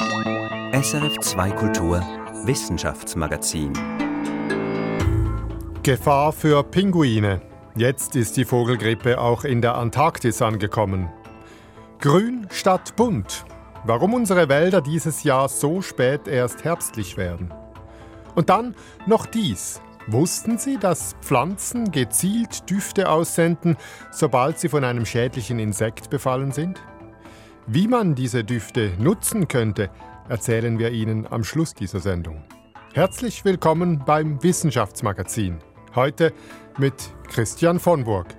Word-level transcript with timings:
SRF 0.00 1.18
2 1.18 1.50
Kultur 1.50 2.00
Wissenschaftsmagazin 2.44 3.72
Gefahr 5.82 6.32
für 6.32 6.62
Pinguine. 6.62 7.42
Jetzt 7.74 8.14
ist 8.14 8.36
die 8.36 8.44
Vogelgrippe 8.44 9.20
auch 9.20 9.42
in 9.42 9.60
der 9.60 9.74
Antarktis 9.74 10.40
angekommen. 10.40 11.08
Grün 11.98 12.46
statt 12.52 12.94
bunt. 12.94 13.44
Warum 13.82 14.14
unsere 14.14 14.48
Wälder 14.48 14.82
dieses 14.82 15.24
Jahr 15.24 15.48
so 15.48 15.82
spät 15.82 16.28
erst 16.28 16.62
herbstlich 16.62 17.16
werden. 17.16 17.52
Und 18.36 18.50
dann 18.50 18.76
noch 19.06 19.26
dies. 19.26 19.80
Wussten 20.06 20.58
Sie, 20.58 20.78
dass 20.78 21.16
Pflanzen 21.22 21.90
gezielt 21.90 22.70
Düfte 22.70 23.10
aussenden, 23.10 23.76
sobald 24.12 24.60
sie 24.60 24.68
von 24.68 24.84
einem 24.84 25.04
schädlichen 25.04 25.58
Insekt 25.58 26.08
befallen 26.08 26.52
sind? 26.52 26.80
Wie 27.70 27.86
man 27.86 28.14
diese 28.14 28.44
Düfte 28.44 28.92
nutzen 28.98 29.46
könnte, 29.46 29.90
erzählen 30.26 30.78
wir 30.78 30.90
Ihnen 30.90 31.26
am 31.26 31.44
Schluss 31.44 31.74
dieser 31.74 32.00
Sendung. 32.00 32.42
Herzlich 32.94 33.44
willkommen 33.44 34.02
beim 34.06 34.42
Wissenschaftsmagazin. 34.42 35.58
Heute 35.94 36.32
mit 36.78 36.94
Christian 37.28 37.78
von 37.78 38.04
Burg. 38.04 38.34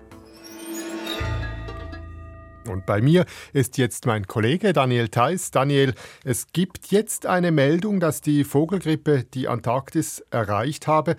Und 2.67 2.87
bei 2.87 3.01
mir 3.01 3.27
ist 3.53 3.77
jetzt 3.77 4.07
mein 4.07 4.25
Kollege 4.25 4.73
Daniel 4.73 5.09
Theiss. 5.09 5.51
Daniel, 5.51 5.93
es 6.23 6.47
gibt 6.51 6.87
jetzt 6.87 7.27
eine 7.27 7.51
Meldung, 7.51 7.99
dass 7.99 8.21
die 8.21 8.43
Vogelgrippe 8.43 9.25
die 9.31 9.47
Antarktis 9.47 10.23
erreicht 10.31 10.87
habe. 10.87 11.17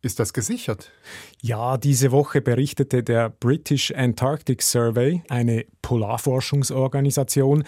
Ist 0.00 0.20
das 0.20 0.32
gesichert? 0.32 0.92
Ja, 1.42 1.76
diese 1.76 2.12
Woche 2.12 2.40
berichtete 2.40 3.02
der 3.02 3.30
British 3.30 3.90
Antarctic 3.90 4.62
Survey, 4.62 5.24
eine 5.28 5.64
Polarforschungsorganisation, 5.82 7.64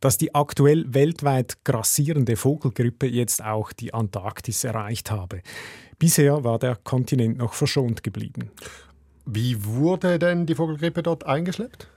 dass 0.00 0.16
die 0.16 0.34
aktuell 0.34 0.86
weltweit 0.94 1.62
grassierende 1.62 2.36
Vogelgrippe 2.36 3.06
jetzt 3.06 3.44
auch 3.44 3.70
die 3.72 3.92
Antarktis 3.92 4.64
erreicht 4.64 5.10
habe. 5.10 5.42
Bisher 5.98 6.42
war 6.42 6.58
der 6.58 6.76
Kontinent 6.76 7.36
noch 7.36 7.52
verschont 7.52 8.02
geblieben. 8.02 8.50
Wie 9.26 9.62
wurde 9.62 10.18
denn 10.18 10.46
die 10.46 10.54
Vogelgrippe 10.54 11.02
dort 11.02 11.26
eingeschleppt? 11.26 11.88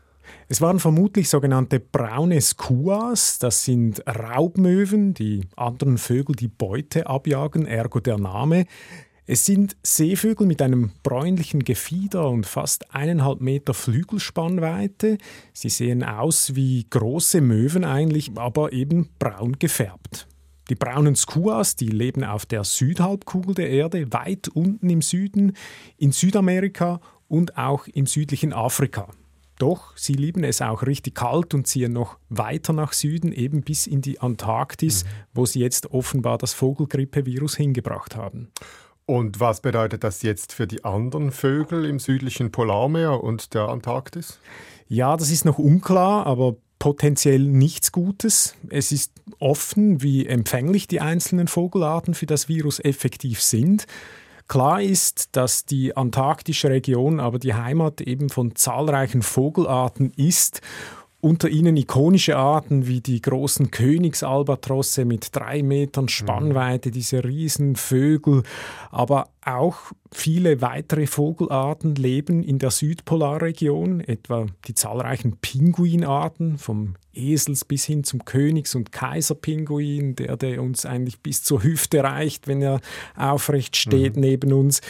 Es 0.49 0.61
waren 0.61 0.79
vermutlich 0.79 1.29
sogenannte 1.29 1.79
braune 1.79 2.41
Skuas, 2.41 3.39
das 3.39 3.63
sind 3.63 4.03
Raubmöwen, 4.07 5.13
die 5.13 5.47
anderen 5.55 5.97
Vögel 5.97 6.35
die 6.35 6.47
Beute 6.47 7.07
abjagen, 7.07 7.65
ergo 7.65 7.99
der 7.99 8.17
Name. 8.17 8.65
Es 9.29 9.45
sind 9.45 9.75
Seevögel 9.83 10.47
mit 10.47 10.61
einem 10.61 10.91
bräunlichen 11.03 11.65
Gefieder 11.65 12.29
und 12.29 12.45
fast 12.45 12.95
eineinhalb 12.95 13.41
Meter 13.41 13.73
Flügelspannweite. 13.73 15.17
Sie 15.51 15.67
sehen 15.67 16.01
aus 16.01 16.55
wie 16.55 16.85
große 16.89 17.41
Möwen 17.41 17.83
eigentlich, 17.83 18.31
aber 18.35 18.71
eben 18.71 19.09
braun 19.19 19.59
gefärbt. 19.59 20.29
Die 20.69 20.75
braunen 20.75 21.17
Skuas, 21.17 21.75
die 21.75 21.89
leben 21.89 22.23
auf 22.23 22.45
der 22.45 22.63
Südhalbkugel 22.63 23.53
der 23.53 23.69
Erde, 23.69 24.13
weit 24.13 24.47
unten 24.47 24.89
im 24.89 25.01
Süden, 25.01 25.57
in 25.97 26.13
Südamerika 26.13 27.01
und 27.27 27.57
auch 27.57 27.85
im 27.87 28.05
südlichen 28.05 28.53
Afrika. 28.53 29.09
Doch 29.59 29.97
sie 29.97 30.13
lieben 30.13 30.45
es 30.45 30.61
auch 30.61 30.83
richtig 30.83 31.15
kalt 31.15 31.53
und 31.53 31.67
ziehen 31.67 31.91
noch 31.91 32.17
weiter 32.29 32.71
nach 32.71 32.93
Süden, 32.93 33.33
eben 33.33 33.61
bis 33.61 33.87
in 33.87 34.01
die 34.01 34.21
Antarktis, 34.21 35.03
mhm. 35.03 35.07
wo 35.33 35.45
sie 35.45 35.59
jetzt 35.59 35.91
offenbar 35.91 36.37
das 36.37 36.53
Vogelgrippevirus 36.53 37.57
hingebracht 37.57 38.15
haben. 38.15 38.51
Und 39.07 39.39
was 39.39 39.61
bedeutet 39.61 40.03
das 40.03 40.21
jetzt 40.21 40.51
für 40.51 40.67
die 40.67 40.83
anderen 40.83 41.31
Vögel 41.31 41.85
im 41.85 41.97
südlichen 41.97 42.51
Polarmeer 42.51 43.23
und 43.23 43.53
der 43.53 43.69
Antarktis? 43.69 44.37
Ja, 44.89 45.15
das 45.15 45.31
ist 45.31 45.45
noch 45.45 45.57
unklar, 45.57 46.27
aber 46.27 46.57
potenziell 46.77 47.39
nichts 47.39 47.93
Gutes. 47.93 48.55
Es 48.69 48.91
ist 48.91 49.13
offen, 49.39 50.01
wie 50.03 50.27
empfänglich 50.27 50.89
die 50.89 50.99
einzelnen 50.99 51.47
Vogelarten 51.47 52.15
für 52.15 52.25
das 52.25 52.49
Virus 52.49 52.81
effektiv 52.81 53.41
sind. 53.41 53.87
Klar 54.49 54.81
ist, 54.81 55.35
dass 55.37 55.65
die 55.65 55.95
antarktische 55.95 56.69
Region 56.69 57.21
aber 57.21 57.39
die 57.39 57.53
Heimat 57.53 58.01
eben 58.01 58.29
von 58.29 58.55
zahlreichen 58.55 59.21
Vogelarten 59.21 60.11
ist 60.17 60.61
unter 61.19 61.49
ihnen 61.49 61.75
ikonische 61.77 62.37
Arten 62.37 62.85
wie 62.85 63.01
die 63.01 63.21
großen 63.21 63.71
Königsalbatrosse 63.71 65.03
mit 65.03 65.35
drei 65.35 65.63
Metern 65.63 66.09
Spannweite, 66.09 66.91
diese 66.91 67.23
Riesenvögel, 67.23 68.43
aber 68.91 69.29
auch 69.43 69.77
viele 70.11 70.61
weitere 70.61 71.07
Vogelarten 71.07 71.95
leben 71.95 72.43
in 72.43 72.59
der 72.59 72.69
Südpolarregion, 72.69 73.99
etwa 74.01 74.45
die 74.67 74.75
zahlreichen 74.75 75.37
Pinguinarten, 75.37 76.59
vom 76.59 76.95
Esels 77.13 77.65
bis 77.65 77.85
hin 77.85 78.03
zum 78.03 78.23
Königs- 78.23 78.75
und 78.75 78.91
Kaiserpinguin, 78.91 80.15
der, 80.15 80.37
der 80.37 80.61
uns 80.61 80.85
eigentlich 80.85 81.19
bis 81.21 81.41
zur 81.41 81.63
Hüfte 81.63 82.03
reicht, 82.03 82.47
wenn 82.47 82.61
er 82.61 82.79
aufrecht 83.15 83.75
steht 83.75 84.15
mhm. 84.15 84.21
neben 84.21 84.53
uns. 84.53 84.81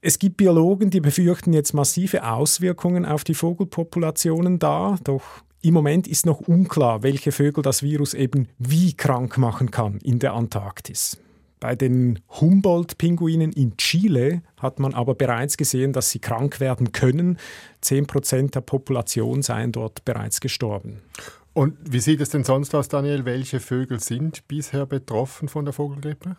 Es 0.00 0.20
gibt 0.20 0.36
Biologen, 0.36 0.90
die 0.90 1.00
befürchten 1.00 1.52
jetzt 1.52 1.72
massive 1.72 2.24
Auswirkungen 2.24 3.04
auf 3.04 3.24
die 3.24 3.34
Vogelpopulationen 3.34 4.60
da, 4.60 4.96
doch 5.02 5.24
im 5.68 5.74
Moment 5.74 6.08
ist 6.08 6.24
noch 6.24 6.40
unklar, 6.40 7.02
welche 7.02 7.30
Vögel 7.30 7.62
das 7.62 7.82
Virus 7.82 8.14
eben 8.14 8.48
wie 8.58 8.94
krank 8.94 9.36
machen 9.36 9.70
kann 9.70 9.98
in 9.98 10.18
der 10.18 10.32
Antarktis. 10.32 11.18
Bei 11.60 11.76
den 11.76 12.20
Humboldt-Pinguinen 12.40 13.52
in 13.52 13.76
Chile 13.76 14.40
hat 14.56 14.78
man 14.78 14.94
aber 14.94 15.14
bereits 15.14 15.58
gesehen, 15.58 15.92
dass 15.92 16.08
sie 16.08 16.20
krank 16.20 16.60
werden 16.60 16.92
können. 16.92 17.36
Zehn 17.82 18.06
Prozent 18.06 18.54
der 18.54 18.62
Population 18.62 19.42
seien 19.42 19.70
dort 19.70 20.06
bereits 20.06 20.40
gestorben. 20.40 21.02
Und 21.52 21.76
wie 21.84 22.00
sieht 22.00 22.22
es 22.22 22.30
denn 22.30 22.44
sonst 22.44 22.74
aus, 22.74 22.88
Daniel? 22.88 23.26
Welche 23.26 23.60
Vögel 23.60 24.00
sind 24.00 24.48
bisher 24.48 24.86
betroffen 24.86 25.48
von 25.48 25.66
der 25.66 25.74
Vogelgrippe? 25.74 26.36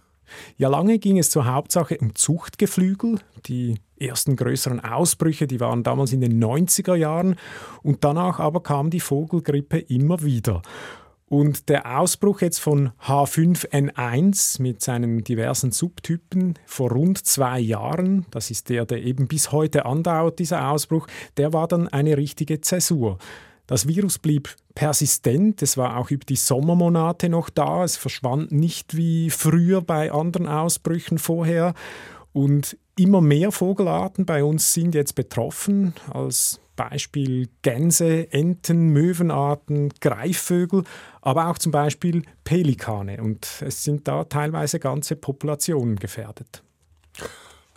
Ja, 0.57 0.69
lange 0.69 1.00
ging 1.00 1.17
es 1.17 1.29
zur 1.29 1.45
Hauptsache 1.45 1.97
um 1.97 2.16
Zuchtgeflügel. 2.16 3.19
Die 3.45 3.79
ersten 4.00 4.35
größeren 4.35 4.79
Ausbrüche, 4.79 5.47
die 5.47 5.59
waren 5.59 5.84
damals 5.84 6.13
in 6.13 6.22
den 6.22 6.44
90er 6.44 6.95
Jahren 6.95 7.35
und 7.84 8.03
danach 8.03 8.39
aber 8.39 8.62
kam 8.62 8.89
die 8.89 9.00
Vogelgrippe 9.00 9.79
immer 9.79 10.23
wieder. 10.23 10.62
Und 11.29 11.69
der 11.69 12.00
Ausbruch 12.00 12.41
jetzt 12.41 12.59
von 12.59 12.89
H5N1 13.06 14.59
mit 14.59 14.81
seinen 14.81 15.23
diversen 15.23 15.72
Subtypen 15.72 16.57
vor 16.66 16.91
rund 16.91 17.23
zwei 17.23 17.59
Jahren, 17.59 18.25
das 18.31 18.50
ist 18.50 18.69
der, 18.69 18.88
der 18.88 19.03
eben 19.03 19.28
bis 19.28 19.51
heute 19.51 19.85
andauert, 19.85 20.39
dieser 20.39 20.72
Ausbruch, 20.72 21.06
der 21.38 21.53
war 21.53 21.68
dann 21.68 21.88
eine 21.88 22.18
richtige 22.18 22.62
Zäsur. 22.62 23.19
Das 23.69 23.88
Virus 23.88 24.18
blieb 24.18 24.56
persistent, 24.74 25.62
es 25.62 25.78
war 25.78 25.97
auch 25.97 26.09
über 26.09 26.25
die 26.25 26.38
Sommermonate 26.38 27.30
noch 27.30 27.52
da, 27.52 27.84
es 27.84 27.97
verschwand 27.97 28.52
nicht 28.52 28.97
wie 28.97 29.30
früher 29.30 29.84
bei 29.84 30.12
anderen 30.12 30.47
Ausbrüchen 30.47 31.19
vorher. 31.19 31.75
Und 32.34 32.80
immer 32.97 33.22
mehr 33.22 33.52
Vogelarten 33.52 34.25
bei 34.25 34.44
uns 34.44 34.74
sind 34.74 34.96
jetzt 34.96 35.13
betroffen, 35.13 35.94
als 36.12 36.59
Beispiel 36.75 37.47
Gänse, 37.62 38.34
Enten, 38.34 38.90
Möwenarten, 38.90 39.90
Greifvögel, 40.01 40.84
aber 41.22 41.50
auch 41.50 41.59
zum 41.59 41.72
Beispiel 41.72 42.24
Pelikane. 42.44 43.22
Und 43.22 43.47
es 43.62 43.84
sind 43.84 44.07
da 44.07 44.24
teilweise 44.24 44.80
ganze 44.80 45.16
Populationen 45.16 45.97
gefährdet. 45.97 46.63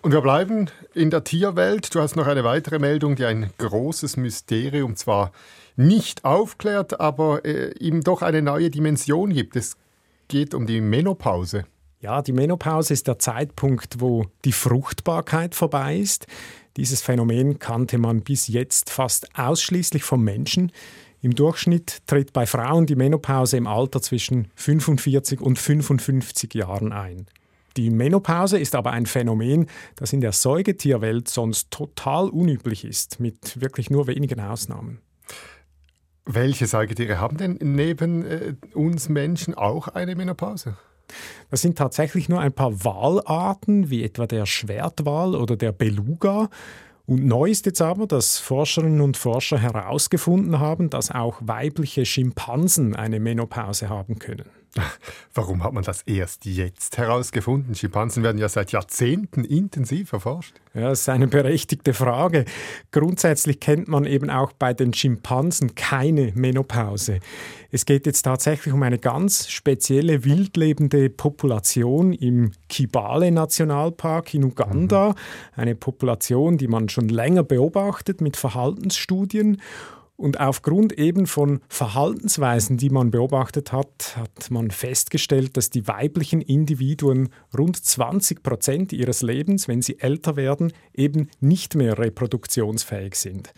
Und 0.02 0.10
wir 0.10 0.20
bleiben 0.20 0.68
in 0.94 1.10
der 1.10 1.22
Tierwelt. 1.22 1.94
Du 1.94 2.00
hast 2.00 2.16
noch 2.16 2.26
eine 2.26 2.42
weitere 2.42 2.80
Meldung, 2.80 3.14
die 3.14 3.24
ein 3.24 3.50
großes 3.58 4.16
Mysterium 4.16 4.96
zwar 4.96 5.30
nicht 5.76 6.24
aufklärt, 6.24 6.98
aber 7.00 7.44
äh, 7.44 7.70
ihm 7.78 8.02
doch 8.02 8.20
eine 8.20 8.42
neue 8.42 8.68
Dimension 8.68 9.32
gibt. 9.32 9.54
Es 9.54 9.76
geht 10.26 10.54
um 10.54 10.66
die 10.66 10.80
Menopause. 10.80 11.66
Ja, 12.00 12.20
die 12.20 12.32
Menopause 12.32 12.92
ist 12.92 13.06
der 13.06 13.20
Zeitpunkt, 13.20 14.00
wo 14.00 14.26
die 14.44 14.50
Fruchtbarkeit 14.50 15.54
vorbei 15.54 15.98
ist. 15.98 16.26
Dieses 16.76 17.00
Phänomen 17.00 17.60
kannte 17.60 17.96
man 17.98 18.22
bis 18.22 18.48
jetzt 18.48 18.91
fast 18.91 19.38
ausschließlich 19.38 20.02
vom 20.02 20.24
Menschen. 20.24 20.72
Im 21.20 21.32
Durchschnitt 21.32 22.02
tritt 22.08 22.32
bei 22.32 22.46
Frauen 22.46 22.86
die 22.86 22.96
Menopause 22.96 23.56
im 23.56 23.68
Alter 23.68 24.02
zwischen 24.02 24.50
45 24.56 25.41
und 25.41 25.60
55 25.60 26.54
Jahren 26.54 26.92
ein. 26.92 27.28
Die 27.77 27.91
Menopause 27.91 28.59
ist 28.59 28.74
aber 28.74 28.91
ein 28.92 29.07
Phänomen, 29.07 29.66
das 29.97 30.13
in 30.13 30.21
der 30.21 30.33
Säugetierwelt 30.33 31.28
sonst 31.28 31.71
total 31.71 32.28
unüblich 32.28 32.84
ist, 32.84 33.21
mit 33.21 33.60
wirklich 33.60 33.91
nur 33.91 34.07
wenigen 34.07 34.41
Ausnahmen. 34.41 35.01
Welche 36.24 36.66
Säugetiere 36.66 37.19
haben 37.19 37.36
denn 37.36 37.59
neben 37.60 38.24
äh, 38.24 38.54
uns 38.74 39.09
Menschen 39.09 39.54
auch 39.54 39.89
eine 39.89 40.15
Menopause? 40.15 40.77
Das 41.51 41.60
sind 41.60 41.77
tatsächlich 41.77 42.28
nur 42.28 42.41
ein 42.41 42.53
paar 42.53 42.84
Walarten, 42.84 43.91
wie 43.91 44.04
etwa 44.04 44.27
der 44.27 44.47
Schwertwal 44.47 45.34
oder 45.34 45.57
der 45.57 45.72
Beluga. 45.72 46.48
Und 47.07 47.27
neu 47.27 47.51
ist 47.51 47.66
jetzt 47.66 47.83
aber, 47.83 48.07
dass 48.07 48.39
Forscherinnen 48.39 49.01
und 49.01 49.16
Forscher 49.16 49.59
herausgefunden 49.59 50.60
haben, 50.60 50.89
dass 50.89 51.10
auch 51.10 51.39
weibliche 51.41 52.07
Schimpansen 52.07 52.95
eine 52.95 53.18
Menopause 53.21 53.89
haben 53.89 54.18
können. 54.18 54.48
Warum 55.34 55.63
hat 55.63 55.72
man 55.72 55.83
das 55.83 56.03
erst 56.03 56.47
jetzt 56.47 56.97
herausgefunden? 56.97 57.74
Schimpansen 57.74 58.22
werden 58.22 58.39
ja 58.39 58.48
seit 58.48 58.72
Jahrzehnten 58.72 59.45
intensiv 59.45 60.13
erforscht. 60.13 60.54
Ja, 60.74 60.89
das 60.89 61.03
ist 61.03 61.09
eine 61.09 61.28
berechtigte 61.28 61.92
Frage. 61.92 62.47
Grundsätzlich 62.91 63.60
kennt 63.60 63.89
man 63.89 64.04
eben 64.04 64.30
auch 64.30 64.53
bei 64.53 64.72
den 64.72 64.95
Schimpansen 64.95 65.74
keine 65.74 66.33
Menopause. 66.34 67.21
Es 67.71 67.84
geht 67.84 68.07
jetzt 68.07 68.22
tatsächlich 68.22 68.72
um 68.72 68.83
eine 68.83 68.98
ganz 68.98 69.51
spezielle 69.51 70.24
wildlebende 70.24 71.10
Population 71.10 72.13
im 72.13 72.53
Kibale 72.68 73.30
Nationalpark 73.30 74.33
in 74.33 74.45
Uganda. 74.45 75.10
Mhm. 75.10 75.15
Eine 75.54 75.75
Population, 75.75 76.57
die 76.57 76.68
man 76.68 76.89
schon 76.89 77.09
länger 77.09 77.42
beobachtet 77.42 78.22
mit 78.22 78.36
Verhaltensstudien. 78.36 79.60
Und 80.22 80.39
aufgrund 80.39 80.97
eben 81.01 81.27
von 81.27 81.63
Verhaltensweisen, 81.69 82.77
die 82.77 82.91
man 82.91 83.10
beobachtet 83.10 83.72
hat, 83.72 84.16
hat 84.16 84.53
man 84.53 84.71
festgestellt, 84.71 85.57
dass 85.57 85.69
die 85.69 85.89
weiblichen 85.89 86.41
Individuen 86.41 87.30
rund 87.59 87.84
20 87.84 88.45
Prozent 88.45 88.92
ihres 88.92 89.22
Lebens, 89.22 89.66
wenn 89.66 89.83
sie 89.83 89.98
älter 89.98 90.36
werden, 90.36 90.72
eben 90.95 91.28
nicht 91.41 91.74
mehr 91.74 91.98
reproduktionsfähig 91.98 93.16
sind. 93.16 93.53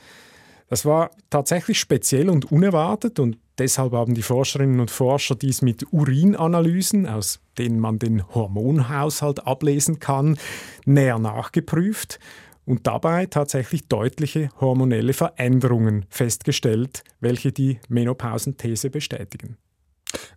Das 0.71 0.87
war 0.87 1.11
tatsächlich 1.29 1.79
speziell 1.79 2.31
und 2.31 2.51
unerwartet 2.51 3.19
und 3.19 3.37
deshalb 3.59 3.93
haben 3.93 4.15
die 4.15 4.23
Forscherinnen 4.23 4.81
und 4.81 4.91
Forscher 4.91 5.35
dies 5.35 5.61
mit 5.61 5.93
Urinanalysen, 5.93 7.07
aus 7.07 7.41
denen 7.59 7.79
man 7.79 7.99
den 7.99 8.27
Hormonhaushalt 8.35 9.47
ablesen 9.47 9.99
kann, 9.99 10.39
näher 10.87 11.19
nachgeprüft 11.19 12.19
und 12.65 12.87
dabei 12.87 13.27
tatsächlich 13.27 13.89
deutliche 13.89 14.51
hormonelle 14.61 15.13
Veränderungen 15.13 16.07
festgestellt, 16.09 17.05
welche 17.21 17.53
die 17.53 17.81
Menopausenthese 17.89 18.91
bestätigen. 18.91 19.57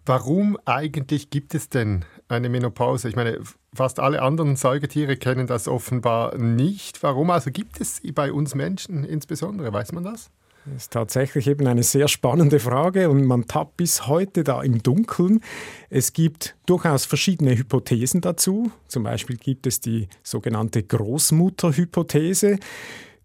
Warum 0.06 0.58
eigentlich 0.66 1.30
gibt 1.30 1.54
es 1.54 1.70
denn 1.70 2.06
eine 2.28 2.50
Menopause? 2.50 3.10
Ich 3.10 3.16
meine, 3.16 3.40
fast 3.74 4.00
alle 4.00 4.22
anderen 4.22 4.56
Säugetiere 4.56 5.18
kennen 5.18 5.48
das 5.48 5.68
offenbar 5.68 6.38
nicht. 6.38 7.04
Warum 7.04 7.30
also 7.30 7.52
gibt 7.52 7.80
es 7.80 8.02
bei 8.14 8.32
uns 8.32 8.56
Menschen 8.56 9.04
insbesondere? 9.04 9.72
Weiß 9.74 9.92
man 9.92 10.04
das? 10.04 10.32
Das 10.74 10.84
ist 10.84 10.94
tatsächlich 10.94 11.48
eben 11.48 11.66
eine 11.66 11.84
sehr 11.84 12.08
spannende 12.10 12.60
Frage 12.60 13.10
und 13.10 13.26
man 13.26 13.48
tappt 13.48 13.78
bis 13.78 14.08
heute 14.08 14.44
da 14.44 14.62
im 14.62 14.84
Dunkeln. 14.84 15.42
Es 15.90 16.12
gibt 16.12 16.56
durchaus 16.66 17.06
verschiedene 17.06 17.58
Hypothesen 17.58 18.20
dazu. 18.20 18.72
Zum 18.88 19.04
Beispiel 19.04 19.38
gibt 19.38 19.66
es 19.66 19.80
die 19.80 20.10
sogenannte 20.24 20.84
Großmutterhypothese. 20.84 22.58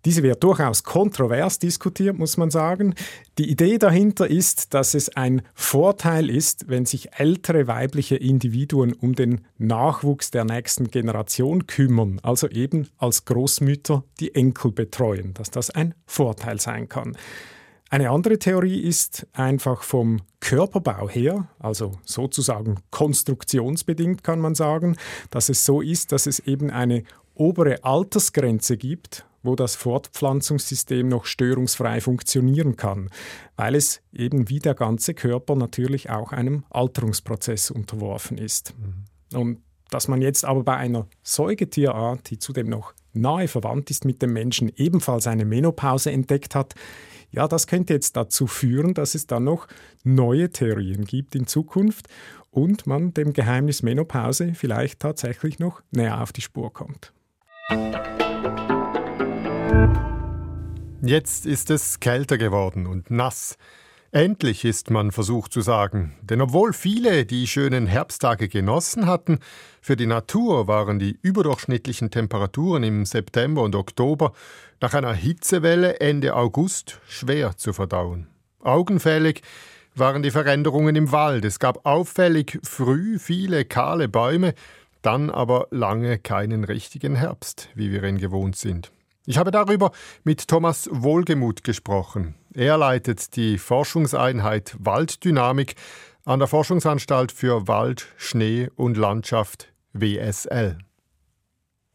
Diese 0.04 0.22
wird 0.22 0.42
durchaus 0.42 0.82
kontrovers 0.82 1.58
diskutiert, 1.58 2.18
muss 2.18 2.36
man 2.36 2.50
sagen. 2.50 2.94
Die 3.38 3.48
Idee 3.50 3.78
dahinter 3.78 4.28
ist, 4.28 4.74
dass 4.74 4.94
es 4.94 5.16
ein 5.16 5.42
Vorteil 5.54 6.28
ist, 6.28 6.68
wenn 6.68 6.86
sich 6.86 7.14
ältere 7.18 7.68
weibliche 7.68 8.16
Individuen 8.16 8.92
um 8.94 9.14
den 9.14 9.42
Nachwuchs 9.58 10.32
der 10.32 10.44
nächsten 10.44 10.90
Generation 10.90 11.66
kümmern, 11.66 12.18
also 12.22 12.48
eben 12.48 12.88
als 12.98 13.24
Großmütter 13.24 14.02
die 14.18 14.34
Enkel 14.34 14.72
betreuen, 14.72 15.34
dass 15.34 15.50
das 15.50 15.70
ein 15.70 15.94
Vorteil 16.04 16.60
sein 16.60 16.88
kann. 16.88 17.16
Eine 17.92 18.08
andere 18.08 18.38
Theorie 18.38 18.80
ist 18.80 19.26
einfach 19.34 19.82
vom 19.82 20.22
Körperbau 20.40 21.10
her, 21.10 21.46
also 21.58 21.92
sozusagen 22.04 22.76
konstruktionsbedingt 22.90 24.24
kann 24.24 24.40
man 24.40 24.54
sagen, 24.54 24.96
dass 25.28 25.50
es 25.50 25.66
so 25.66 25.82
ist, 25.82 26.10
dass 26.10 26.26
es 26.26 26.38
eben 26.38 26.70
eine 26.70 27.04
obere 27.34 27.84
Altersgrenze 27.84 28.76
gibt, 28.76 29.26
wo 29.42 29.56
das 29.56 29.74
Fortpflanzungssystem 29.74 31.08
noch 31.08 31.24
störungsfrei 31.24 32.00
funktionieren 32.00 32.76
kann, 32.76 33.10
weil 33.56 33.74
es 33.74 34.02
eben 34.12 34.48
wie 34.48 34.60
der 34.60 34.74
ganze 34.74 35.14
Körper 35.14 35.56
natürlich 35.56 36.10
auch 36.10 36.32
einem 36.32 36.64
Alterungsprozess 36.70 37.70
unterworfen 37.70 38.38
ist. 38.38 38.74
Mhm. 38.78 39.38
Und 39.38 39.62
dass 39.90 40.08
man 40.08 40.22
jetzt 40.22 40.44
aber 40.44 40.62
bei 40.62 40.76
einer 40.76 41.06
Säugetierart, 41.22 42.30
die 42.30 42.38
zudem 42.38 42.68
noch 42.68 42.94
nahe 43.12 43.48
verwandt 43.48 43.90
ist 43.90 44.04
mit 44.04 44.22
dem 44.22 44.32
Menschen, 44.32 44.72
ebenfalls 44.76 45.26
eine 45.26 45.44
Menopause 45.44 46.10
entdeckt 46.10 46.54
hat, 46.54 46.74
ja, 47.30 47.48
das 47.48 47.66
könnte 47.66 47.94
jetzt 47.94 48.16
dazu 48.16 48.46
führen, 48.46 48.94
dass 48.94 49.14
es 49.14 49.26
dann 49.26 49.44
noch 49.44 49.66
neue 50.04 50.50
Theorien 50.50 51.04
gibt 51.04 51.34
in 51.34 51.46
Zukunft 51.46 52.08
und 52.50 52.86
man 52.86 53.14
dem 53.14 53.32
Geheimnis 53.32 53.82
Menopause 53.82 54.52
vielleicht 54.54 55.00
tatsächlich 55.00 55.58
noch 55.58 55.82
näher 55.90 56.22
auf 56.22 56.32
die 56.32 56.42
Spur 56.42 56.72
kommt. 56.72 57.12
Jetzt 61.04 61.46
ist 61.46 61.70
es 61.70 62.00
kälter 62.00 62.38
geworden 62.38 62.86
und 62.86 63.10
nass. 63.10 63.56
Endlich 64.12 64.64
ist 64.64 64.90
man 64.90 65.10
versucht 65.10 65.52
zu 65.52 65.62
sagen, 65.62 66.14
denn 66.22 66.40
obwohl 66.40 66.72
viele 66.72 67.24
die 67.24 67.46
schönen 67.46 67.86
Herbsttage 67.86 68.48
genossen 68.48 69.06
hatten, 69.06 69.38
für 69.80 69.96
die 69.96 70.06
Natur 70.06 70.68
waren 70.68 70.98
die 70.98 71.18
überdurchschnittlichen 71.22 72.10
Temperaturen 72.10 72.82
im 72.82 73.06
September 73.06 73.62
und 73.62 73.74
Oktober 73.74 74.32
nach 74.80 74.94
einer 74.94 75.14
Hitzewelle 75.14 76.00
Ende 76.00 76.36
August 76.36 77.00
schwer 77.08 77.56
zu 77.56 77.72
verdauen. 77.72 78.28
Augenfällig 78.60 79.42
waren 79.94 80.22
die 80.22 80.30
Veränderungen 80.30 80.96
im 80.96 81.10
Wald. 81.12 81.44
Es 81.44 81.58
gab 81.58 81.84
auffällig 81.86 82.58
früh 82.62 83.18
viele 83.18 83.64
kahle 83.64 84.08
Bäume, 84.08 84.54
dann 85.02 85.30
aber 85.30 85.66
lange 85.70 86.18
keinen 86.18 86.64
richtigen 86.64 87.14
Herbst, 87.16 87.68
wie 87.74 87.92
wir 87.92 88.02
ihn 88.04 88.18
gewohnt 88.18 88.56
sind. 88.56 88.92
Ich 89.24 89.38
habe 89.38 89.50
darüber 89.50 89.92
mit 90.24 90.48
Thomas 90.48 90.88
Wohlgemuth 90.90 91.62
gesprochen. 91.62 92.34
Er 92.54 92.76
leitet 92.76 93.36
die 93.36 93.58
Forschungseinheit 93.58 94.74
Walddynamik 94.78 95.76
an 96.24 96.38
der 96.38 96.48
Forschungsanstalt 96.48 97.30
für 97.30 97.68
Wald, 97.68 98.08
Schnee 98.16 98.68
und 98.74 98.96
Landschaft 98.96 99.72
WSL. 99.92 100.78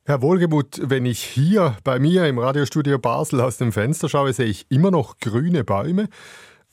Herr 0.05 0.21
Wohlgemuth, 0.21 0.79
wenn 0.83 1.05
ich 1.05 1.21
hier 1.21 1.75
bei 1.83 1.99
mir 1.99 2.27
im 2.27 2.39
Radiostudio 2.39 2.97
Basel 2.97 3.41
aus 3.41 3.57
dem 3.57 3.73
Fenster 3.73 4.07
schaue, 4.07 4.31
sehe 4.31 4.45
ich 4.45 4.65
immer 4.69 4.89
noch 4.89 5.17
grüne 5.17 5.65
Bäume. 5.65 6.07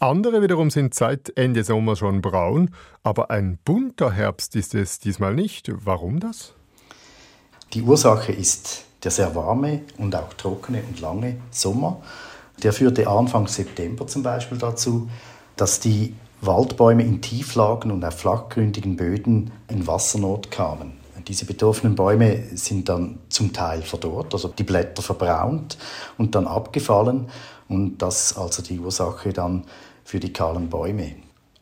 Andere 0.01 0.43
wiederum 0.43 0.71
sind 0.71 0.93
seit 0.93 1.37
Ende 1.37 1.63
Sommer 1.63 1.95
schon 1.97 2.21
braun, 2.21 2.71
aber 3.03 3.31
ein 3.31 3.59
bunter 3.65 4.11
Herbst 4.11 4.57
ist 4.57 4.75
es 4.75 4.99
diesmal 4.99 5.35
nicht. 5.35 5.71
Warum 5.85 6.19
das? 6.19 6.53
Die 7.73 7.83
Ursache 7.83 8.33
ist 8.33 8.85
der 9.05 9.11
sehr 9.11 9.35
warme 9.35 9.83
und 9.99 10.17
auch 10.17 10.33
trockene 10.35 10.83
und 10.89 11.01
lange 11.01 11.37
Sommer, 11.51 12.03
der 12.63 12.73
führte 12.73 13.07
Anfang 13.07 13.47
September 13.47 14.07
zum 14.07 14.23
Beispiel 14.23 14.59
dazu, 14.59 15.09
dass 15.57 15.81
die 15.81 16.15
Waldbäume 16.41 17.03
in 17.03 17.21
Tieflagen 17.21 17.91
und 17.91 18.05
auf 18.05 18.19
flachgründigen 18.19 18.97
Böden 18.97 19.51
in 19.69 19.87
Wassernot 19.87 20.51
kamen. 20.51 20.93
Diese 21.27 21.47
betroffenen 21.47 21.95
Bäume 21.95 22.43
sind 22.55 22.89
dann 22.89 23.19
zum 23.31 23.53
Teil 23.53 23.81
verdorrt, 23.81 24.35
also 24.35 24.49
die 24.49 24.63
Blätter 24.63 25.01
verbraunt 25.01 25.79
und 26.19 26.35
dann 26.35 26.47
abgefallen 26.47 27.29
und 27.69 27.99
das 27.99 28.37
also 28.37 28.63
die 28.63 28.79
Ursache 28.79 29.33
dann 29.33 29.65
für 30.05 30.21
die 30.21 30.33
kahlen 30.33 30.69
Bäume. 30.69 31.15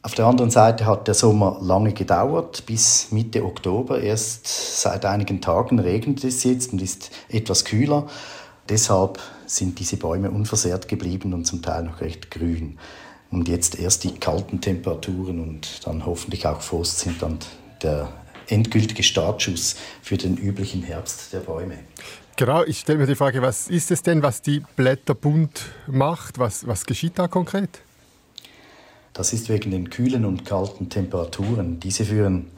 Auf 0.04 0.14
der 0.14 0.26
anderen 0.26 0.50
Seite 0.50 0.84
hat 0.86 1.06
der 1.06 1.14
Sommer 1.14 1.58
lange 1.60 1.92
gedauert, 1.92 2.66
bis 2.66 3.12
Mitte 3.12 3.44
Oktober. 3.44 4.00
Erst 4.00 4.80
seit 4.80 5.04
einigen 5.04 5.40
Tagen 5.40 5.78
regnet 5.78 6.24
es 6.24 6.42
jetzt 6.42 6.72
und 6.72 6.82
ist 6.82 7.12
etwas 7.28 7.64
kühler. 7.64 8.08
Deshalb 8.68 9.20
sind 9.46 9.78
diese 9.78 9.96
Bäume 9.96 10.32
unversehrt 10.32 10.88
geblieben 10.88 11.32
und 11.34 11.44
zum 11.44 11.62
Teil 11.62 11.84
noch 11.84 12.00
recht 12.00 12.32
grün. 12.32 12.78
Und 13.30 13.48
jetzt 13.48 13.78
erst 13.78 14.02
die 14.02 14.14
kalten 14.14 14.60
Temperaturen 14.60 15.40
und 15.40 15.86
dann 15.86 16.04
hoffentlich 16.04 16.46
auch 16.46 16.60
Frost 16.60 16.98
sind 16.98 17.22
dann 17.22 17.38
der 17.82 18.08
endgültige 18.48 19.04
Startschuss 19.04 19.76
für 20.02 20.16
den 20.16 20.36
üblichen 20.36 20.82
Herbst 20.82 21.32
der 21.32 21.40
Bäume. 21.40 21.78
Genau, 22.36 22.64
ich 22.64 22.80
stelle 22.80 22.98
mir 22.98 23.06
die 23.06 23.14
Frage, 23.14 23.42
was 23.42 23.68
ist 23.68 23.90
es 23.90 24.02
denn, 24.02 24.22
was 24.22 24.40
die 24.40 24.62
Blätter 24.76 25.14
bunt 25.14 25.66
macht? 25.86 26.38
Was, 26.38 26.66
was 26.66 26.86
geschieht 26.86 27.18
da 27.18 27.28
konkret? 27.28 27.80
Das 29.12 29.34
ist 29.34 29.50
wegen 29.50 29.70
den 29.70 29.90
kühlen 29.90 30.24
und 30.24 30.46
kalten 30.46 30.88
Temperaturen. 30.88 31.78
Diese 31.78 32.04
führen 32.06 32.50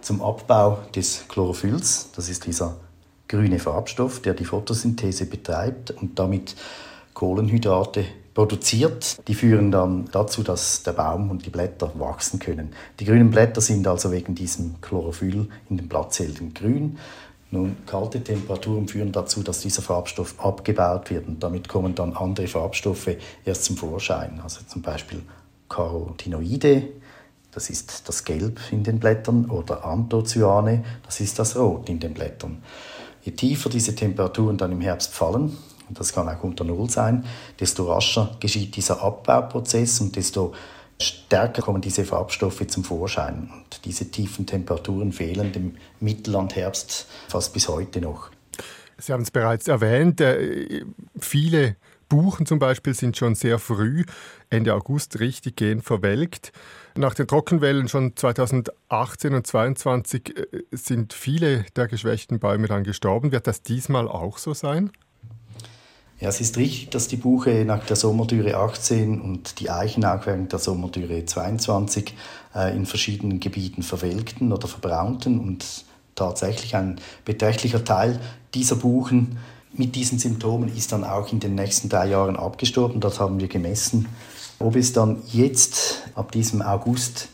zum 0.00 0.22
Abbau 0.22 0.78
des 0.94 1.26
Chlorophylls. 1.28 2.10
Das 2.16 2.30
ist 2.30 2.46
dieser 2.46 2.76
grüne 3.28 3.58
Farbstoff, 3.58 4.22
der 4.22 4.32
die 4.32 4.46
Photosynthese 4.46 5.26
betreibt 5.26 5.90
und 5.90 6.18
damit 6.18 6.56
Kohlenhydrate 7.12 8.06
produziert. 8.32 9.28
Die 9.28 9.34
führen 9.34 9.70
dann 9.70 10.08
dazu, 10.10 10.42
dass 10.42 10.82
der 10.82 10.92
Baum 10.92 11.30
und 11.30 11.44
die 11.44 11.50
Blätter 11.50 11.92
wachsen 11.98 12.38
können. 12.38 12.72
Die 12.98 13.04
grünen 13.04 13.30
Blätter 13.30 13.60
sind 13.60 13.86
also 13.86 14.10
wegen 14.10 14.34
diesem 14.34 14.80
Chlorophyll 14.80 15.48
in 15.68 15.76
den 15.76 15.88
Blattzellen 15.88 16.54
grün. 16.54 16.98
Nun, 17.52 17.76
kalte 17.84 18.22
Temperaturen 18.22 18.86
führen 18.86 19.10
dazu, 19.10 19.42
dass 19.42 19.60
dieser 19.60 19.82
Farbstoff 19.82 20.38
abgebaut 20.38 21.10
wird 21.10 21.26
und 21.26 21.42
damit 21.42 21.68
kommen 21.68 21.96
dann 21.96 22.12
andere 22.12 22.46
Farbstoffe 22.46 23.16
erst 23.44 23.64
zum 23.64 23.76
Vorschein. 23.76 24.40
Also 24.42 24.60
zum 24.66 24.82
Beispiel 24.82 25.22
Carotinoide, 25.68 26.88
das 27.50 27.68
ist 27.68 28.08
das 28.08 28.24
Gelb 28.24 28.60
in 28.70 28.84
den 28.84 29.00
Blättern, 29.00 29.50
oder 29.50 29.84
Anthocyane, 29.84 30.84
das 31.04 31.20
ist 31.20 31.40
das 31.40 31.56
Rot 31.56 31.88
in 31.88 31.98
den 31.98 32.14
Blättern. 32.14 32.62
Je 33.22 33.32
tiefer 33.32 33.68
diese 33.68 33.96
Temperaturen 33.96 34.56
dann 34.56 34.70
im 34.70 34.80
Herbst 34.80 35.12
fallen, 35.12 35.56
das 35.88 36.12
kann 36.12 36.28
auch 36.28 36.44
unter 36.44 36.62
Null 36.62 36.88
sein, 36.88 37.24
desto 37.58 37.92
rascher 37.92 38.36
geschieht 38.38 38.76
dieser 38.76 39.02
Abbauprozess 39.02 40.00
und 40.00 40.14
desto 40.14 40.52
stärker 41.00 41.62
kommen 41.62 41.80
diese 41.80 42.04
Farbstoffe 42.04 42.66
zum 42.66 42.84
Vorschein. 42.84 43.50
Und 43.52 43.84
diese 43.84 44.10
tiefen 44.10 44.46
Temperaturen 44.46 45.12
fehlen 45.12 45.52
dem 45.52 45.76
Mittellandherbst 46.00 47.06
fast 47.28 47.52
bis 47.52 47.68
heute 47.68 48.00
noch. 48.00 48.30
Sie 48.98 49.12
haben 49.12 49.22
es 49.22 49.30
bereits 49.30 49.66
erwähnt, 49.66 50.20
äh, 50.20 50.84
viele 51.18 51.76
Buchen 52.10 52.44
zum 52.44 52.58
Beispiel 52.58 52.92
sind 52.92 53.16
schon 53.16 53.34
sehr 53.34 53.58
früh, 53.58 54.04
Ende 54.50 54.74
August, 54.74 55.20
richtig 55.20 55.56
gehen 55.56 55.80
verwelkt. 55.80 56.52
Nach 56.96 57.14
den 57.14 57.26
Trockenwellen 57.26 57.88
schon 57.88 58.16
2018 58.16 59.32
und 59.32 59.46
2022 59.46 60.36
äh, 60.36 60.46
sind 60.72 61.14
viele 61.14 61.64
der 61.76 61.86
geschwächten 61.86 62.40
Bäume 62.40 62.66
dann 62.66 62.84
gestorben. 62.84 63.32
Wird 63.32 63.46
das 63.46 63.62
diesmal 63.62 64.08
auch 64.08 64.36
so 64.38 64.52
sein? 64.52 64.90
Ja, 66.20 66.28
es 66.28 66.40
ist 66.42 66.58
richtig, 66.58 66.90
dass 66.90 67.08
die 67.08 67.16
Buche 67.16 67.64
nach 67.64 67.86
der 67.86 67.96
Sommerdürre 67.96 68.58
18 68.58 69.22
und 69.22 69.58
die 69.58 69.70
Eichen 69.70 70.04
auch 70.04 70.26
während 70.26 70.52
der 70.52 70.58
Sommerdürre 70.58 71.24
22 71.24 72.14
äh, 72.54 72.76
in 72.76 72.84
verschiedenen 72.84 73.40
Gebieten 73.40 73.82
verwelkten 73.82 74.52
oder 74.52 74.68
verbraunten 74.68 75.40
und 75.40 75.64
tatsächlich 76.14 76.76
ein 76.76 77.00
beträchtlicher 77.24 77.82
Teil 77.84 78.20
dieser 78.52 78.76
Buchen 78.76 79.38
mit 79.72 79.94
diesen 79.94 80.18
Symptomen 80.18 80.74
ist 80.76 80.92
dann 80.92 81.04
auch 81.04 81.32
in 81.32 81.40
den 81.40 81.54
nächsten 81.54 81.88
drei 81.88 82.08
Jahren 82.08 82.36
abgestorben. 82.36 83.00
Das 83.00 83.18
haben 83.18 83.40
wir 83.40 83.48
gemessen. 83.48 84.08
Ob 84.58 84.76
es 84.76 84.92
dann 84.92 85.22
jetzt 85.32 86.02
ab 86.14 86.32
diesem 86.32 86.60
August 86.60 87.28